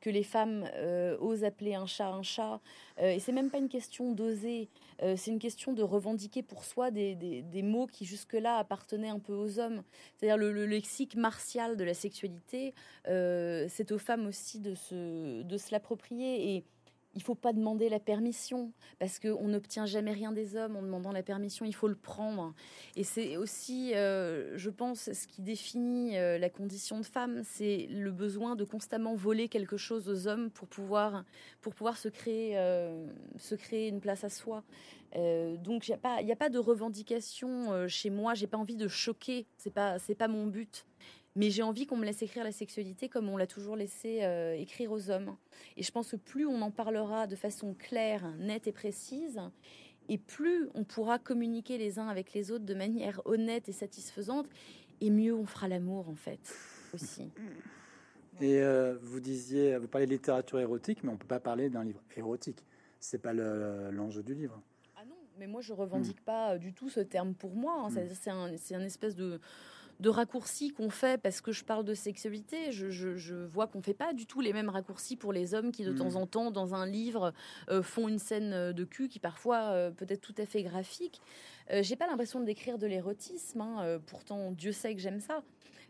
[0.00, 2.60] que les femmes euh, osent appeler un chat un chat.
[3.00, 4.68] Euh, et c'est même pas une question d'oser,
[5.02, 9.18] euh, c'est une question de revendiquer pour soi des, des, mots qui jusque-là appartenaient un
[9.18, 9.82] peu aux hommes.
[10.16, 15.72] C'est-à-dire le, lexique martial de la sexualité, c'est aux femmes aussi de se, de se
[15.72, 16.54] l'approprier.
[16.56, 16.64] Et
[17.18, 21.10] il faut pas demander la permission parce qu'on n'obtient jamais rien des hommes en demandant
[21.10, 21.64] la permission.
[21.64, 22.54] Il faut le prendre.
[22.94, 27.88] Et c'est aussi, euh, je pense, ce qui définit euh, la condition de femme, c'est
[27.90, 31.24] le besoin de constamment voler quelque chose aux hommes pour pouvoir,
[31.60, 34.62] pour pouvoir se créer, euh, se créer une place à soi.
[35.16, 38.34] donc il n'y a pas, a pas de revendication chez moi.
[38.34, 39.46] J'ai pas envie de choquer.
[39.56, 40.86] C'est pas, c'est pas mon but
[41.36, 44.54] mais j'ai envie qu'on me laisse écrire la sexualité comme on l'a toujours laissé euh,
[44.54, 45.36] écrire aux hommes.
[45.76, 49.40] Et je pense que plus on en parlera de façon claire, nette et précise,
[50.08, 54.46] et plus on pourra communiquer les uns avec les autres de manière honnête et satisfaisante,
[55.00, 56.54] et mieux on fera l'amour en fait
[56.92, 57.30] aussi.
[58.40, 61.84] Et euh, vous disiez, vous parlez de littérature érotique, mais on peut pas parler d'un
[61.84, 62.64] livre érotique.
[63.00, 64.60] C'est pas l'enjeu du livre.
[64.96, 66.24] Ah non, mais moi je revendique hmm.
[66.24, 67.74] pas du tout ce terme pour moi.
[67.84, 67.90] Hein.
[67.90, 68.08] Hmm.
[68.12, 69.40] C'est un, un espèce de
[70.00, 72.70] de raccourcis qu'on fait parce que je parle de sexualité.
[72.70, 75.92] Je, vois qu'on fait pas du tout les mêmes raccourcis pour les hommes qui de
[75.92, 76.16] temps mm.
[76.16, 77.32] en temps dans un livre
[77.70, 81.20] euh, font une scène de cul qui parfois euh, peut être tout à fait graphique.
[81.70, 83.60] Euh, j'ai pas l'impression de décrire de l'érotisme.
[83.60, 85.42] Hein, pourtant, Dieu sait que j'aime ça.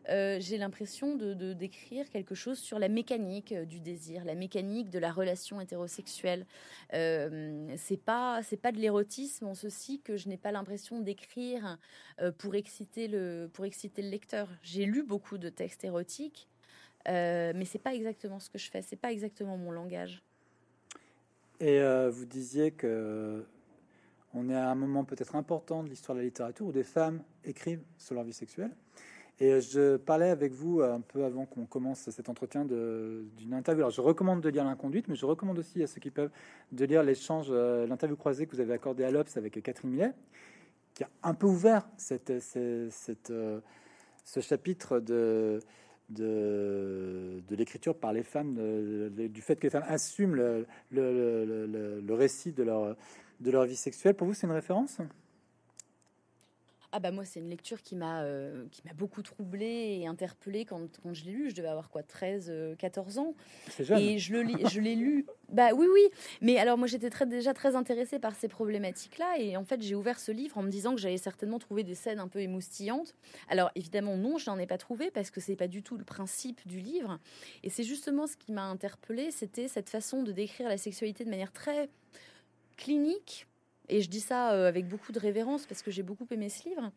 [0.09, 4.90] Euh, j'ai l'impression de, d'écrire quelque chose sur la mécanique euh, du désir, la mécanique
[4.90, 6.47] de la relation hétérosexuelle.
[6.94, 11.79] Euh, c'est pas c'est pas de l'érotisme en ceci que je n'ai pas l'impression d'écrire
[12.21, 14.49] euh, pour exciter le pour exciter le lecteur.
[14.62, 16.49] J'ai lu beaucoup de textes érotiques,
[17.07, 18.83] mais c'est pas exactement ce que je fais.
[18.83, 20.23] C'est pas exactement mon langage.
[21.61, 23.44] Et vous disiez que
[24.35, 27.23] on est à un moment peut-être important de l'histoire de la littérature où des femmes
[27.44, 28.71] écrivent sur leur vie sexuelle.
[29.40, 33.83] Et je parlais avec vous un peu avant qu'on commence cet entretien d'une interview.
[33.83, 36.31] Alors, je recommande de lire L'inconduite, mais je recommande aussi à ceux qui peuvent
[36.72, 40.12] de lire l'échange, euh, l'interview croisée que vous avez accordé à l'Obs avec Catherine Millet,
[40.92, 43.61] qui a un peu ouvert cette, cette, euh,
[44.24, 45.61] ce chapitre de,
[46.09, 48.57] de, l'écriture par les femmes,
[49.11, 52.96] du fait que les femmes assument le, le, le, le récit leur,
[53.38, 54.14] de leur vie sexuelle.
[54.14, 54.98] Pour vous, c'est une référence?
[56.92, 60.64] Ah bah moi c'est une lecture qui m'a euh, qui m'a beaucoup troublée et interpellée
[60.64, 61.51] quand, quand je l'ai lu.
[61.51, 63.35] Je devais avoir quoi 13 14 euh, ans.
[63.98, 65.27] Et je le je l'ai lu.
[65.51, 66.03] Bah oui oui,
[66.40, 69.94] mais alors moi j'étais très déjà très intéressée par ces problématiques-là et en fait, j'ai
[69.94, 73.14] ouvert ce livre en me disant que j'allais certainement trouver des scènes un peu émoustillantes.
[73.48, 76.05] Alors évidemment non, je n'en ai pas trouvé parce que c'est pas du tout le
[76.05, 77.18] principe du livre
[77.62, 81.31] et c'est justement ce qui m'a interpellée, c'était cette façon de décrire la sexualité de
[81.31, 81.88] manière très
[82.77, 83.47] clinique
[83.88, 86.68] et je dis ça euh, avec beaucoup de révérence parce que j'ai beaucoup aimé ce
[86.68, 86.90] livre.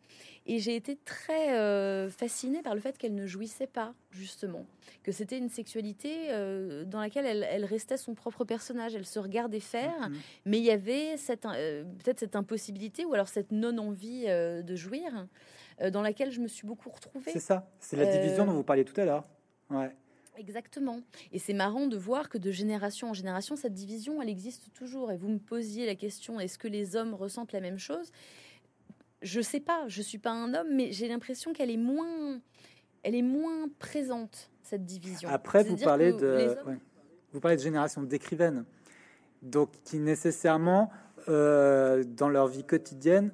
[0.46, 4.66] Et j'ai été très euh, fascinée par le fait qu'elle ne jouissait pas, justement.
[5.02, 8.94] Que c'était une sexualité euh, dans laquelle elle, restait son propre personnage.
[8.94, 10.16] Elle se regardait faire, mm-hmm.
[10.46, 15.26] mais il y avait peut-être cette impossibilité ou alors cette non-envie de jouir
[15.90, 17.32] dans laquelle je me suis beaucoup retrouvée.
[17.32, 19.24] C'est ça, c'est la division dont vous parliez tout à l'heure.
[19.70, 19.90] Ouais.
[20.36, 21.00] Exactement.
[21.32, 25.12] Et c'est marrant de voir que de génération en génération, cette division, elle existe toujours.
[25.12, 28.10] Et vous me posiez la question, est-ce que les hommes ressentent la même chose?
[29.20, 32.40] Je sais pas, je suis pas un homme, mais j'ai l'impression qu'elle est moins,
[33.02, 35.28] elle est moins présente cette division.
[35.28, 36.56] Après, vous parlez de,
[37.32, 38.64] vous parlez de génération d'écrivaines,
[39.42, 40.90] donc qui nécessairement
[41.28, 43.32] euh, dans leur vie quotidienne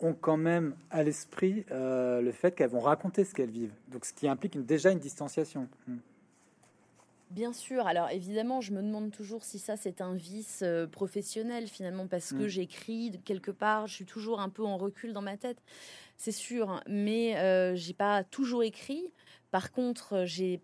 [0.00, 3.74] ont quand même à l'esprit euh, le fait qu'elles vont raconter ce qu'elles vivent.
[3.88, 5.68] Donc, ce qui implique déjà une distanciation.
[5.86, 5.96] Hmm.
[7.30, 7.86] Bien sûr.
[7.86, 12.32] Alors évidemment, je me demande toujours si ça c'est un vice euh, professionnel finalement parce
[12.32, 12.48] que mm.
[12.48, 15.62] j'écris quelque part, je suis toujours un peu en recul dans ma tête,
[16.16, 16.70] c'est sûr.
[16.70, 16.82] Hein.
[16.88, 19.12] Mais euh, j'ai pas toujours écrit.
[19.50, 20.62] Par contre, j'ai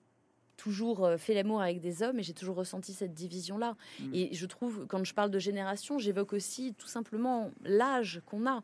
[0.64, 3.76] toujours euh, fait l'amour avec des hommes et j'ai toujours ressenti cette division-là.
[4.00, 4.14] Mm.
[4.14, 8.62] Et je trouve, quand je parle de génération, j'évoque aussi tout simplement l'âge qu'on a.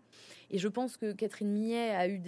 [0.51, 2.21] Et je pense que Catherine Millet a, eu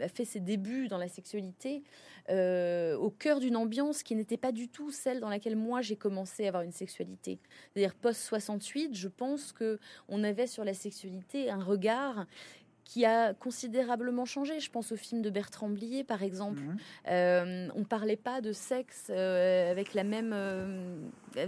[0.00, 1.84] a fait ses débuts dans la sexualité
[2.28, 5.96] euh, au cœur d'une ambiance qui n'était pas du tout celle dans laquelle moi j'ai
[5.96, 7.38] commencé à avoir une sexualité.
[7.72, 12.26] C'est-à-dire post 68, je pense que on avait sur la sexualité un regard
[12.84, 14.60] qui a considérablement changé.
[14.60, 16.60] Je pense au film de Bertrand Blier, par exemple.
[16.60, 16.76] Mhm.
[17.08, 20.34] Euh, on parlait pas de sexe euh, avec la même,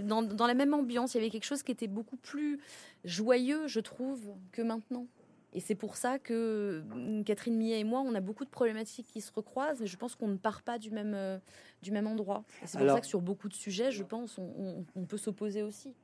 [0.03, 1.13] dans, dans, la même ambiance.
[1.13, 2.59] Il y avait quelque chose qui était beaucoup plus
[3.05, 4.21] joyeux, je trouve,
[4.51, 5.07] que maintenant.
[5.53, 6.83] Et c'est pour ça que
[7.25, 10.15] Catherine Millet et moi, on a beaucoup de problématiques qui se recroisent, et je pense
[10.15, 11.39] qu'on ne part pas du même, euh,
[11.81, 12.43] du même endroit.
[12.65, 15.95] C'est pour ça que sur beaucoup de sujets, je pense, on, peut s'opposer aussi.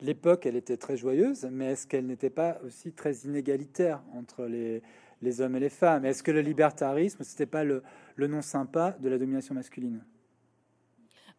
[0.00, 5.40] L'époque, elle était très joyeuse, mais est-ce qu'elle n'était pas aussi très inégalitaire entre les,
[5.40, 6.04] hommes et les femmes?
[6.04, 7.82] Est-ce que le libertarisme, c'était pas le,
[8.16, 10.02] le nom sympa de la domination masculine?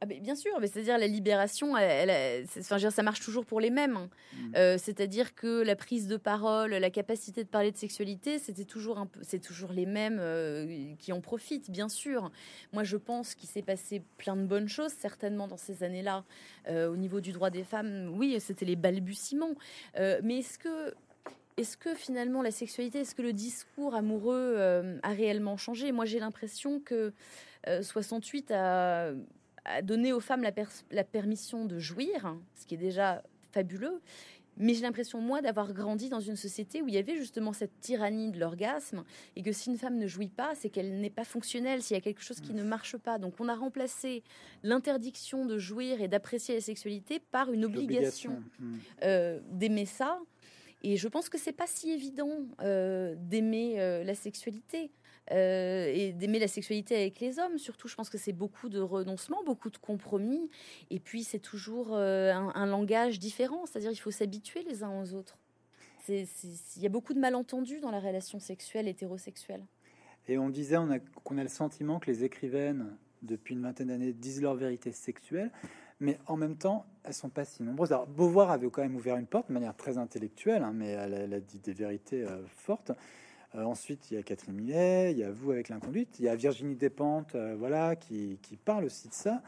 [0.02, 3.96] Ah, bien sûr, mais c'est-à-dire la libération, elle, enfin, ça marche toujours pour les mêmes.
[3.96, 4.10] Hein.
[4.34, 4.56] Mm.
[4.58, 8.98] Euh, c'est-à-dire que la prise de parole, la capacité de parler de sexualité, c'était toujours
[8.98, 12.30] un peu, c'est toujours les mêmes euh, qui en profitent, bien sûr.
[12.74, 16.26] Moi, je pense qu'il s'est passé plein de bonnes choses, certainement dans ces années-là,
[16.68, 18.14] euh, au niveau du droit des femmes.
[18.18, 19.56] Oui, c'était les balbutiements.
[19.96, 20.94] mais est-ce que
[21.58, 24.58] est-ce que finalement la sexualité, est-ce que le discours amoureux
[25.04, 25.94] a réellement changé?
[25.94, 27.14] Moi, j'ai l'impression que
[27.66, 29.14] 68 a
[29.66, 34.02] a donné aux femmes la, permission de jouir, ce qui est déjà fabuleux.
[34.58, 37.78] Mais j'ai l'impression, moi, d'avoir grandi dans une société où il y avait justement cette
[37.82, 39.04] tyrannie de l'orgasme
[39.36, 41.98] et que si une femme ne jouit pas, c'est qu'elle n'est pas fonctionnelle, s'il y
[41.98, 43.18] a quelque chose qui ne marche pas.
[43.18, 44.24] Donc on a remplacé
[44.64, 48.78] l'interdiction de jouir et d'apprécier la sexualité par une obligation, hmm.
[49.04, 50.20] euh, d'aimer ça.
[50.84, 54.92] Et je pense que c'est pas si évident euh, d'aimer euh, la sexualité.
[55.32, 57.58] Euh, et d'aimer la sexualité avec les hommes.
[57.58, 60.52] Surtout, je pense que c'est beaucoup de renoncement, beaucoup de compromis.
[60.92, 65.14] Et puis, c'est toujours euh, un, langage différent, c'est-à-dire il faut s'habituer les uns aux
[65.16, 65.38] autres.
[66.08, 66.28] Il
[66.78, 69.66] y a beaucoup de malentendus dans la relation sexuelle hétérosexuelle.
[70.28, 70.78] Et on disait
[71.24, 75.52] qu'on a, le sentiment que les écrivaines, depuis une vingtaine d'années, disent leur vérité sexuelle,
[76.00, 77.92] mais en même temps, elles sont pas si nombreuses.
[77.92, 81.34] Alors, Beauvoir avait quand même ouvert une porte de manière très intellectuelle, hein, mais elle,
[81.34, 82.92] a dit des vérités euh, fortes.
[83.56, 86.30] Euh, ensuite, il y a Catherine Millet, il y a vous avec l'inconduite, il y
[86.30, 89.42] a Virginie Despentes, euh, voilà, qui, qui, parle aussi de ça.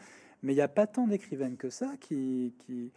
[0.44, 2.92] Mais il n'y a pas tant d'écrivaines que ça qui, qui,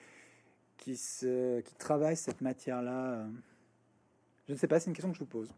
[0.77, 3.27] qui, se, qui travaillent cette matière-là.
[4.47, 5.53] Je ne sais pas, c'est une question que je vous pose.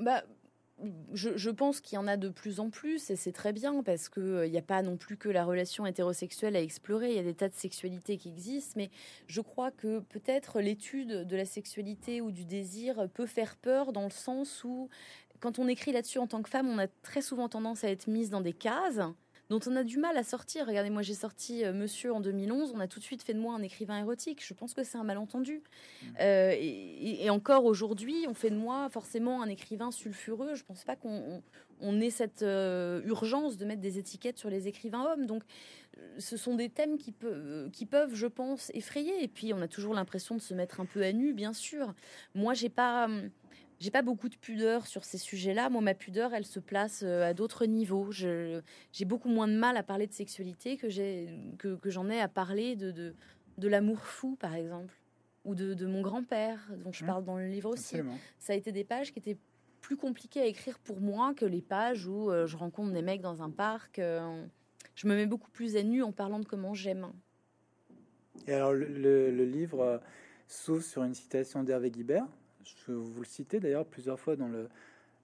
[0.00, 0.22] Bah,
[1.12, 4.08] je, pense qu'il y en a de plus en plus et c'est très bien parce
[4.08, 7.10] qu'il euh, n'y a pas non plus que la relation hétérosexuelle à explorer.
[7.10, 8.90] Il y a des tas de sexualités qui existent, mais
[9.26, 14.04] je crois que peut-être l'étude de la sexualité ou du désir peut faire peur dans
[14.04, 14.88] le sens où
[15.40, 18.08] quand on écrit là-dessus en tant que femme, on a très souvent tendance à être
[18.08, 19.00] mise dans des cases
[19.54, 20.66] dont on a du mal à sortir.
[20.66, 23.38] Regardez, moi j'ai sorti euh, Monsieur en 2011, on a tout de suite fait de
[23.38, 24.44] moi un écrivain érotique.
[24.44, 25.62] Je pense que c'est un malentendu.
[26.02, 26.06] Mmh.
[26.20, 30.54] Euh, et, encore aujourd'hui, on fait de moi forcément un écrivain sulfureux.
[30.54, 31.42] Je pense pas qu'on
[31.80, 35.26] on, ait cette euh, urgence de mettre des étiquettes sur les écrivains hommes.
[35.26, 35.44] Donc
[36.18, 39.22] ce sont des thèmes qui, peuvent, qui peuvent, je pense, effrayer.
[39.22, 41.94] Et puis on a toujours l'impression de se mettre un peu à nu, bien sûr.
[42.34, 43.30] Moi, j'ai pas hum,
[43.80, 45.68] j'ai pas beaucoup de pudeur sur ces sujets-là.
[45.68, 48.10] Moi, ma pudeur, elle se place euh, à d'autres niveaux.
[48.10, 50.86] J'ai beaucoup moins de mal à parler de sexualité que
[51.56, 53.14] que, que j'en ai à parler de, de,
[53.58, 54.94] de l'amour fou, par exemple,
[55.44, 57.06] ou de, de mon grand-père, dont je mmh.
[57.06, 57.96] parle dans le livre aussi.
[58.38, 59.38] Ça a été des pages qui étaient
[59.80, 63.20] plus compliquées à écrire pour moi que les pages où euh, je rencontre des mecs
[63.20, 63.98] dans un parc.
[63.98, 64.44] Euh,
[64.94, 67.08] je me mets beaucoup plus à nu en parlant de comment j'aime.
[68.46, 68.86] Et alors, le,
[69.30, 70.00] le livre
[70.46, 72.26] s'ouvre sur une citation d'Hervé Guibert
[72.88, 74.68] vous le citez d'ailleurs plusieurs fois dans le,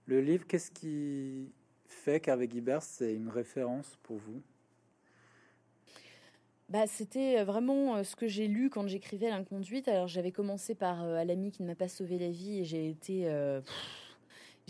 [0.09, 0.47] livre.
[0.47, 1.53] Qu'est-ce qui
[1.87, 4.43] fait qu'Hervé Guibert, c'est une référence pour vous?
[6.69, 9.89] Bah, c'était vraiment euh, ce que j'ai lu quand j'écrivais l'inconduite.
[9.89, 12.89] Alors j'avais commencé par euh, l'ami qui ne m'a pas sauvé la vie et j'ai
[12.89, 13.61] été euh,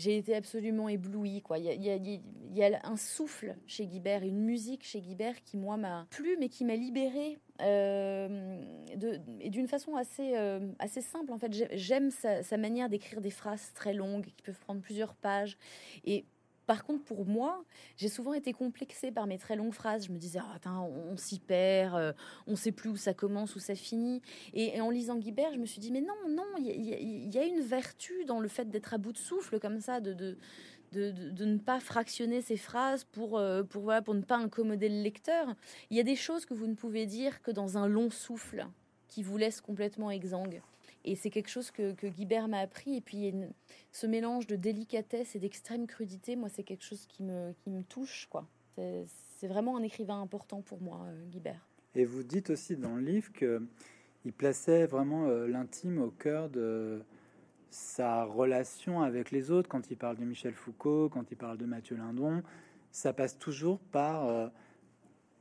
[0.01, 1.41] j'ai été absolument éblouie.
[1.41, 1.59] Quoi.
[1.59, 6.37] Il, y a, un souffle chez Guibert, une musique chez Guibert qui, moi, m'a plu,
[6.39, 7.37] mais qui m'a libérée.
[7.61, 8.61] Euh,
[9.39, 13.71] et d'une façon assez, euh, assez simple, en fait, j'aime sa, manière d'écrire des phrases
[13.73, 15.57] très longues qui peuvent prendre plusieurs pages.
[16.03, 16.25] Et
[16.67, 17.63] par contre, pour moi,
[17.97, 20.05] j'ai souvent été complexée par mes très longues phrases.
[20.07, 22.13] Je me disais, oh, on, s'y perd, euh,
[22.47, 24.21] on sait plus où ça commence, où ça finit.
[24.53, 27.61] Et, en lisant Guibert, je me suis dit, mais non, non, il y, a une
[27.61, 30.37] vertu dans le fait d'être à bout de souffle comme ça, de,
[30.91, 35.01] de, ne pas fractionner ses phrases pour, euh, pour, voilà, pour ne pas incommoder le
[35.01, 35.55] lecteur.
[35.89, 38.65] Il y a des choses que vous ne pouvez dire que dans un long souffle
[39.07, 40.61] qui vous laisse complètement exsangue.
[41.03, 42.95] Et c'est quelque chose que, que Guibert m'a appris.
[42.95, 43.33] Et puis,
[43.91, 47.81] ce mélange de délicatesse et d'extrême crudité, moi, c'est quelque chose qui me, qui me
[47.83, 48.27] touche.
[48.29, 48.47] quoi.
[48.75, 51.67] C'est vraiment un écrivain important pour moi, euh, Guibert.
[51.95, 57.01] Et vous dites aussi dans le livre qu'il plaçait vraiment euh, l'intime au cœur de
[57.71, 59.69] sa relation avec les autres.
[59.69, 62.43] Quand il parle de Michel Foucault, quand il parle de Mathieu Lindon,
[62.91, 64.47] ça passe toujours par euh,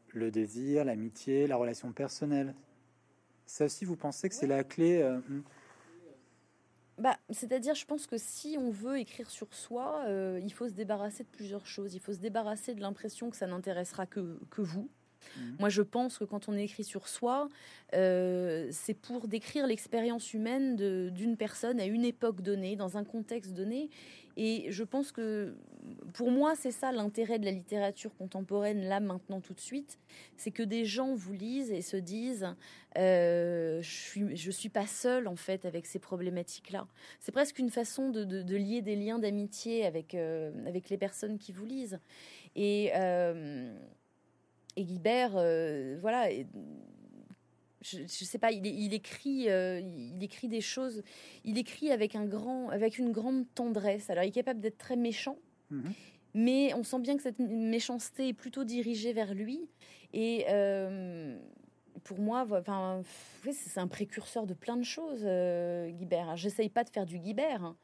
[0.09, 2.55] le désir, l'amitié, la relation personnelle.
[3.47, 5.43] Ça aussi, vous pensez que c'est la clé euh, hmm
[6.99, 10.75] bah, C'est-à-dire, je pense que si on veut écrire sur soi, euh, il faut se
[10.75, 11.95] débarrasser de plusieurs choses.
[11.95, 14.89] Il faut se débarrasser de l'impression que ça n'intéressera que, que vous.
[15.37, 15.57] Mhm.
[15.59, 17.49] Moi, je pense que quand on écrit sur soi,
[17.95, 20.77] euh, c'est pour décrire l'expérience humaine
[21.11, 23.91] d'une personne à une époque donnée, dans un contexte donné.
[24.37, 25.55] Et je pense que
[26.15, 29.99] pour moi, c'est ça l'intérêt de la littérature contemporaine, là, maintenant, tout de suite.
[30.37, 32.47] C'est que des gens vous lisent et se disent
[32.97, 36.87] euh, je suis, je suis pas seule, en fait, avec ces problématiques-là.
[37.19, 41.67] C'est presque une façon de, lier des liens d'amitié euh, avec les personnes qui vous
[41.67, 41.99] lisent.
[42.57, 42.93] Et
[44.81, 46.31] et Guibert, euh, voilà,
[47.83, 51.03] je, ne sais pas, il, écrit, euh, il écrit des choses,
[51.45, 54.09] il écrit avec un grand, avec une grande tendresse.
[54.09, 55.37] Alors, il est capable d'être très méchant,
[55.71, 55.93] mhm.
[56.35, 59.69] mais on sent bien que cette méchanceté est plutôt dirigée vers lui.
[60.15, 61.39] Et euh,
[62.03, 63.03] pour moi, enfin,
[63.53, 65.27] c'est un précurseur de plein de choses,
[65.91, 66.37] Guibert.
[66.37, 67.77] J'essaye pas de faire du Guibert, hein,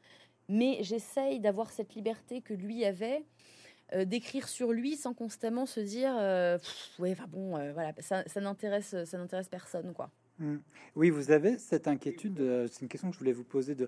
[0.49, 3.23] mais j'essaye d'avoir cette liberté que lui avait
[3.93, 6.57] euh, d'écrire sur lui sans constamment se dire euh,
[6.99, 10.09] ouais bon euh, voilà ça, ça n'intéresse ça n'intéresse personne quoi.
[10.39, 10.57] Mmh.
[10.97, 13.87] oui vous avez cette inquiétude c'est une question que je voulais vous poser de,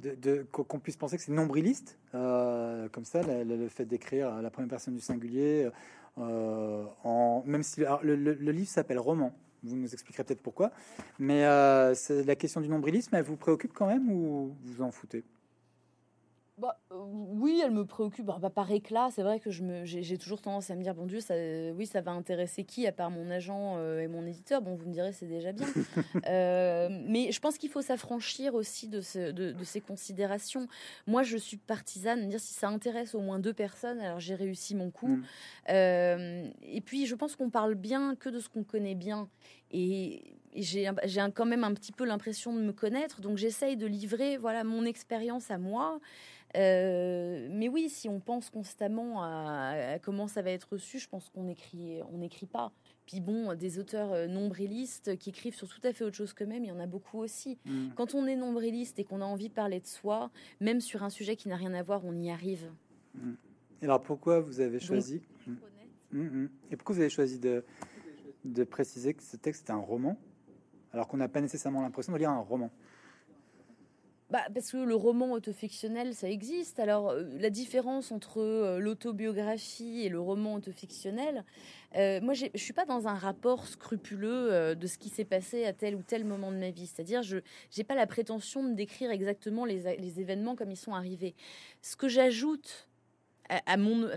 [0.00, 4.94] de, qu'on puisse penser que c'est nombriliste comme ça le, fait d'écrire la première personne
[4.94, 5.68] du singulier
[6.16, 9.34] même si le, le, livre s'appelle roman.
[9.62, 10.70] Vous nous expliquerez peut-être pourquoi
[11.18, 15.24] mais la question du nombrilisme elle vous préoccupe quand même ou vous en foutez?
[16.60, 18.26] Bah, euh, oui, elle me préoccupe.
[18.26, 20.94] Bah, bah, par éclat, c'est vrai que je me, j'ai, toujours tendance à me dire,
[20.94, 21.34] bon Dieu, ça,
[21.74, 24.60] oui, ça va intéresser qui à part mon agent euh, et mon éditeur?
[24.60, 25.66] Bon, vous me direz, c'est déjà bien.
[26.26, 29.00] Euh, mais je pense qu'il faut s'affranchir aussi de,
[29.30, 30.66] de, ces considérations.
[31.06, 34.34] Moi, je suis partisane de dire si ça intéresse au moins deux personnes, alors j'ai
[34.34, 35.08] réussi mon coup.
[35.08, 35.22] Mm.
[35.68, 39.28] et puis, je pense qu'on parle bien que de ce qu'on connaît bien.
[39.70, 40.22] Et
[40.54, 40.90] j'ai
[41.34, 44.84] quand même un petit peu l'impression de me connaître, donc j'essaye de livrer voilà mon
[44.84, 46.00] expérience à moi.
[46.56, 51.30] Euh, mais oui, si on pense constamment à, comment ça va être reçu, je pense
[51.30, 52.72] qu'on écrit, on n'écrit pas.
[53.06, 56.64] Puis bon, des auteurs euh, nombrilistes qui écrivent sur tout à fait autre chose qu'eux-mêmes,
[56.64, 57.58] il y en a beaucoup aussi.
[57.66, 57.88] Mm.
[57.94, 60.30] Quand on est nombriliste et qu'on a envie de parler de soi,
[60.60, 62.70] même sur un sujet qui n'a rien à voir, on y arrive.
[63.14, 63.32] Mm.
[63.82, 65.22] Et alors pourquoi vous avez choisi
[66.12, 66.46] mm.
[66.70, 67.64] Et pourquoi vous avez choisi de,
[68.44, 70.18] de préciser que ce texte est un roman,
[70.92, 72.70] alors qu'on n'a pas nécessairement l'impression de lire un roman?
[74.30, 76.78] Bah, parce que le roman autofictionnel, ça existe.
[76.78, 81.44] Alors, euh, la différence entre euh, l'autobiographie et le roman autofictionnel,
[81.96, 85.64] euh, moi, je ne suis pas dans un rapport scrupuleux de ce qui s'est passé
[85.64, 86.86] à tel ou tel moment de ma vie.
[86.86, 87.38] C'est-à-dire, je
[87.76, 91.34] n'ai pas la prétention de décrire exactement les, les événements comme ils sont arrivés.
[91.82, 92.89] Ce que j'ajoute
[93.66, 94.08] à, mon,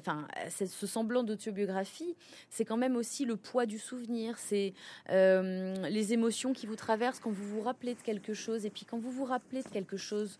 [0.49, 2.15] ce semblant d'autobiographie,
[2.49, 4.73] c'est quand même aussi le poids du souvenir, c'est
[5.09, 8.65] euh, les émotions qui vous traversent quand vous vous rappelez de quelque chose.
[8.65, 10.37] Et puis quand vous vous rappelez de quelque chose,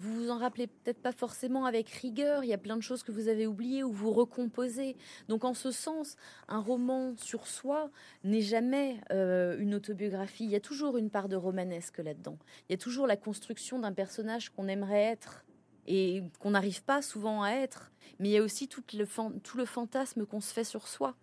[0.00, 2.44] vous vous en rappelez peut-être pas forcément avec rigueur.
[2.44, 4.96] Il y a plein de choses que vous avez oubliées ou vous recomposez.
[5.28, 6.16] Donc en ce sens,
[6.48, 7.90] un roman sur soi
[8.24, 10.44] n'est jamais euh, une autobiographie.
[10.44, 12.38] Il y a toujours une part de romanesque là-dedans.
[12.68, 15.44] Il y a toujours la construction d'un personnage qu'on aimerait être
[15.86, 17.92] et qu'on n'arrive pas souvent à être.
[18.18, 21.14] Mais il y a aussi tout le, tout le fantasme qu'on se fait sur soi.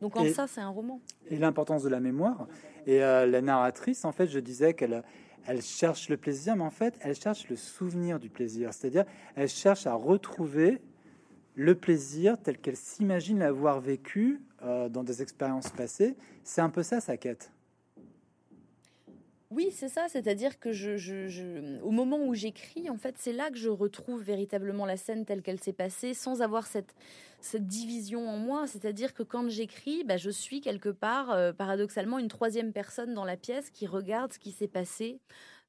[0.00, 1.00] Donc en ça, c'est un roman.
[1.28, 2.46] Et l'importance de la mémoire.
[2.86, 5.02] Et euh, la narratrice, en fait, je disais qu'elle
[5.46, 8.74] elle cherche le plaisir, mais en fait, elle cherche le souvenir du plaisir.
[8.74, 9.04] C'est-à-dire,
[9.36, 10.80] elle cherche à retrouver
[11.54, 16.16] le plaisir tel qu'elle s'imagine l'avoir vécu euh, dans des expériences passées.
[16.44, 17.52] C'est un peu ça sa quête.
[19.50, 20.06] Oui, c'est ça.
[20.08, 24.84] C'est-à-dire que je, au moment où j'écris, en fait, c'est là que je retrouve véritablement
[24.86, 26.94] la scène telle qu'elle s'est passée, sans avoir cette,
[27.40, 28.66] cette division en moi.
[28.66, 33.24] C'est-à-dire que quand j'écris, bah, je suis quelque part, euh, paradoxalement, une troisième personne dans
[33.24, 35.20] la pièce qui regarde ce qui s'est passé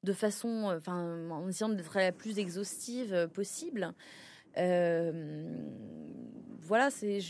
[0.02, 3.94] de façon, euh, en essayant d'être la plus exhaustive euh, possible.
[6.60, 7.20] voilà, c'est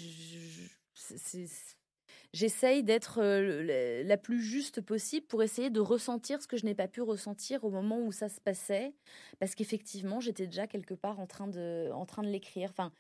[2.33, 6.89] j'essaye d'être la plus juste possible pour essayer de ressentir ce que je n'ai pas
[6.89, 8.95] pu ressentir au moment où ça se passait,
[9.39, 12.71] parce qu'effectivement, j'étais déjà quelque part en train de, en train de l'écrire.
[12.71, 12.93] Enfin,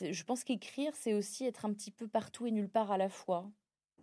[0.00, 3.08] je pense qu'écrire, c'est aussi être un petit peu partout et nulle part à la
[3.08, 3.50] fois.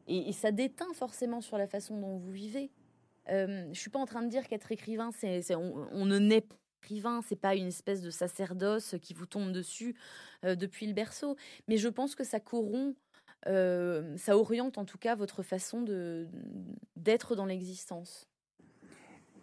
[0.08, 2.72] Et, ça déteint forcément sur la façon dont vous vivez.
[3.30, 5.12] Euh, je suis pas en train de dire qu'être écrivain,
[5.94, 9.96] on, ne naît pas écrivain, c'est pas une espèce de sacerdoce qui vous tombe dessus
[10.44, 11.38] depuis le berceau.
[11.70, 12.98] Mais je pense que ça corrompt
[13.48, 15.84] euh, ça oriente en tout cas votre façon
[16.96, 18.28] d'être dans l'existence.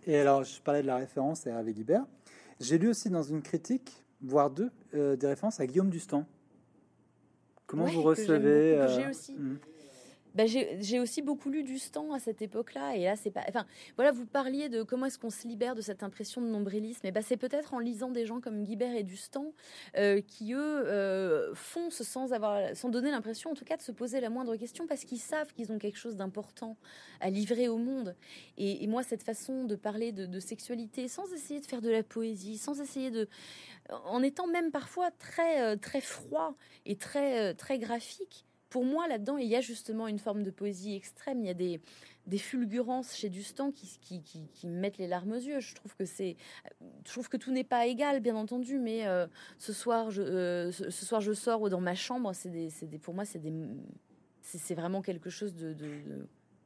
[0.07, 2.07] Et alors, je parlais de la référence à Hervé Guibert.
[2.59, 6.26] J'ai lu aussi dans une critique, voire deux, euh, des références à Guillaume Dustan.
[7.66, 9.34] Comment vous recevez euh, J'ai aussi.
[9.34, 9.59] Hmm.
[10.35, 13.43] Bah, j'ai aussi beaucoup lu du Stan à cette époque-là, et là c'est pas.
[13.49, 13.66] Enfin,
[13.97, 17.07] voilà, vous parliez de comment est-ce qu'on se libère de cette impression de nombrilisme.
[17.07, 19.53] Et bah, c'est peut-être en lisant des gens comme Guibert et Dustan
[19.97, 23.93] euh, qui eux euh, foncent sans avoir, sans donner l'impression, en tout cas, de se
[23.93, 26.76] poser la moindre question parce qu'ils savent qu'ils ont quelque chose d'important
[27.20, 28.14] à livrer au monde.
[28.57, 32.03] Et, moi, cette façon de parler de, de, sexualité, sans essayer de faire de la
[32.03, 33.28] poésie, sans essayer de,
[34.05, 36.55] en étant même parfois très euh, très froid
[36.87, 40.94] et très très graphique pour moi, là-dedans, il y a justement une forme de poésie
[40.94, 41.40] extrême.
[41.40, 45.58] Il y a des, fulgurances chez Dustan qui, qui, mettent les larmes aux yeux.
[45.58, 46.36] Je trouve que c'est,
[47.04, 49.26] je trouve que tout n'est pas égal, bien entendu, mais euh,
[49.58, 52.32] ce soir, je, euh, ce, soir, je sors dans ma chambre.
[52.32, 53.52] C'est des, des, pour moi, c'est des,
[54.42, 55.74] c'est vraiment quelque chose de,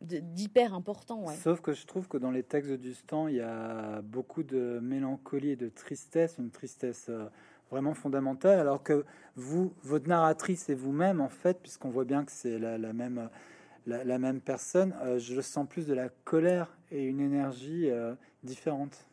[0.02, 1.26] d'hyper important.
[1.28, 4.78] Sauf que je trouve que dans les textes de Dustan, il y a beaucoup de
[4.82, 7.28] mélancolie et de tristesse, une tristesse euh,
[7.70, 9.04] vraiment fondamentale, alors que
[9.36, 13.28] vous, votre narratrice et vous-même, en fait, puisqu'on voit bien que c'est la, même,
[13.86, 19.06] la, même personne, euh, je sens plus de la colère et une énergie euh, différente.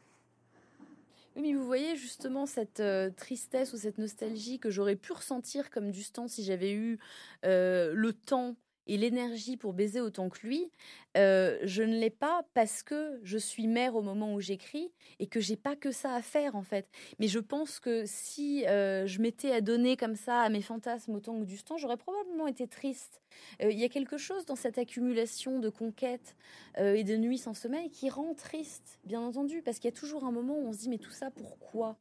[1.36, 5.70] Oui, mais vous voyez justement cette euh, tristesse ou cette nostalgie que j'aurais pu ressentir
[5.70, 7.00] comme du temps si j'avais eu
[7.44, 8.56] le temps
[8.92, 10.70] et l'énergie pour baiser autant que lui,
[11.16, 15.28] euh, je ne l'ai pas parce que je suis mère au moment où j'écris et
[15.28, 16.90] que j'ai pas que ça à faire en fait.
[17.18, 21.16] Mais je pense que si euh, je m'étais à donner comme ça à mes fantasmes
[21.16, 23.22] autant que du temps, j'aurais probablement été triste.
[23.62, 26.36] Euh, il y a quelque chose dans cette accumulation de conquêtes
[26.78, 30.26] et de nuits sans sommeil qui rend triste, bien entendu, parce qu'il y a toujours
[30.26, 31.98] un moment où on se dit mais tout ça pourquoi?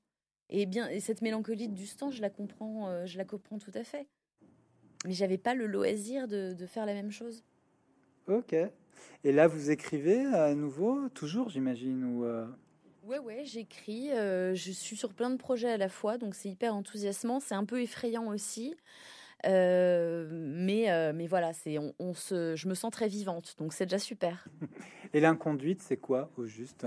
[0.49, 3.85] Et bien, et cette mélancolie du stand, je la comprends, je la comprends tout à
[3.85, 4.09] fait.
[5.07, 7.43] Mais j'avais pas le loisir de, de, faire la même chose.
[8.29, 8.55] Ok.
[9.25, 12.47] Et là, vous écrivez à nouveau, toujours, j'imagine ou euh...
[13.05, 14.13] Ouais, ouais, j'écris.
[14.13, 17.41] Euh, je suis sur plein de projets à la fois, donc c'est hyper enthousiasmant.
[17.41, 18.77] C'est un peu effrayant aussi.
[19.47, 23.73] Euh, mais, euh, mais voilà, c'est on, on, se, je me sens très vivante, donc
[23.73, 24.47] c'est déjà super.
[25.15, 26.87] Et l'inconduite, c'est quoi au juste?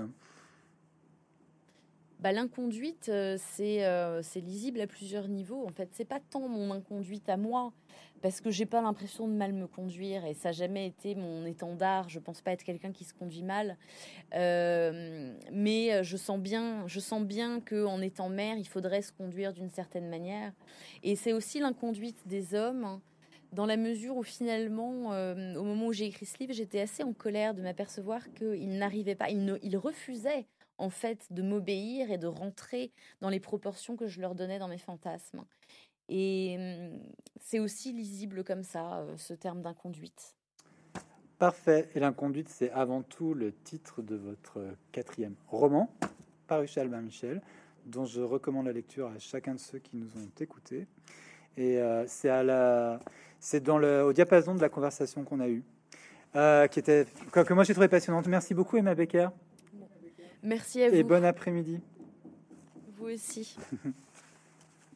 [2.24, 5.66] Bah, L'inconduite, euh, c'est euh, lisible à plusieurs niveaux.
[5.68, 7.74] En fait, c'est pas tant mon inconduite à moi,
[8.22, 11.46] parce que j'ai pas l'impression de mal me conduire, et ça n'a jamais été mon
[11.46, 12.08] étendard.
[12.08, 13.78] Je pense pas être quelqu'un qui se conduit mal,
[14.36, 19.12] euh, mais je sens bien, je sens bien que en étant mère, il faudrait se
[19.12, 20.54] conduire d'une certaine manière.
[21.04, 22.86] Et c'est aussi l'inconduite des hommes.
[22.86, 23.02] Hein,
[23.52, 27.14] dans la mesure où finalement, au moment où j'ai écrit ce livre, j'étais assez en
[27.14, 30.48] colère de m'apercevoir qu'il n'arrivait pas, il, ne, il refusait
[30.84, 34.68] en fait de m'obéir et de rentrer dans les proportions que je leur donnais dans
[34.68, 35.46] mes fantasmes.
[36.10, 37.00] Et hum,
[37.40, 40.36] c'est aussi lisible comme ça, euh, ce terme d'inconduite.
[41.40, 41.90] Parfait.
[41.96, 44.60] Et l'inconduite, c'est avant tout le titre de votre
[44.92, 45.90] quatrième roman,
[46.48, 47.42] paru chez Albin Michel,
[47.86, 50.86] dont je recommande la lecture à chacun de ceux qui nous ont écoutés.
[51.56, 53.00] Et euh, c'est à la,
[53.40, 55.64] c'est dans le, au diapason de la conversation qu'on a eue,
[56.36, 58.28] euh, qui était que moi j'ai trouvé passionnante.
[58.28, 59.30] Merci beaucoup Emma Becker.
[60.44, 60.96] Merci à vous.
[60.96, 61.80] Et bon après-midi.
[62.98, 63.58] Vous aussi.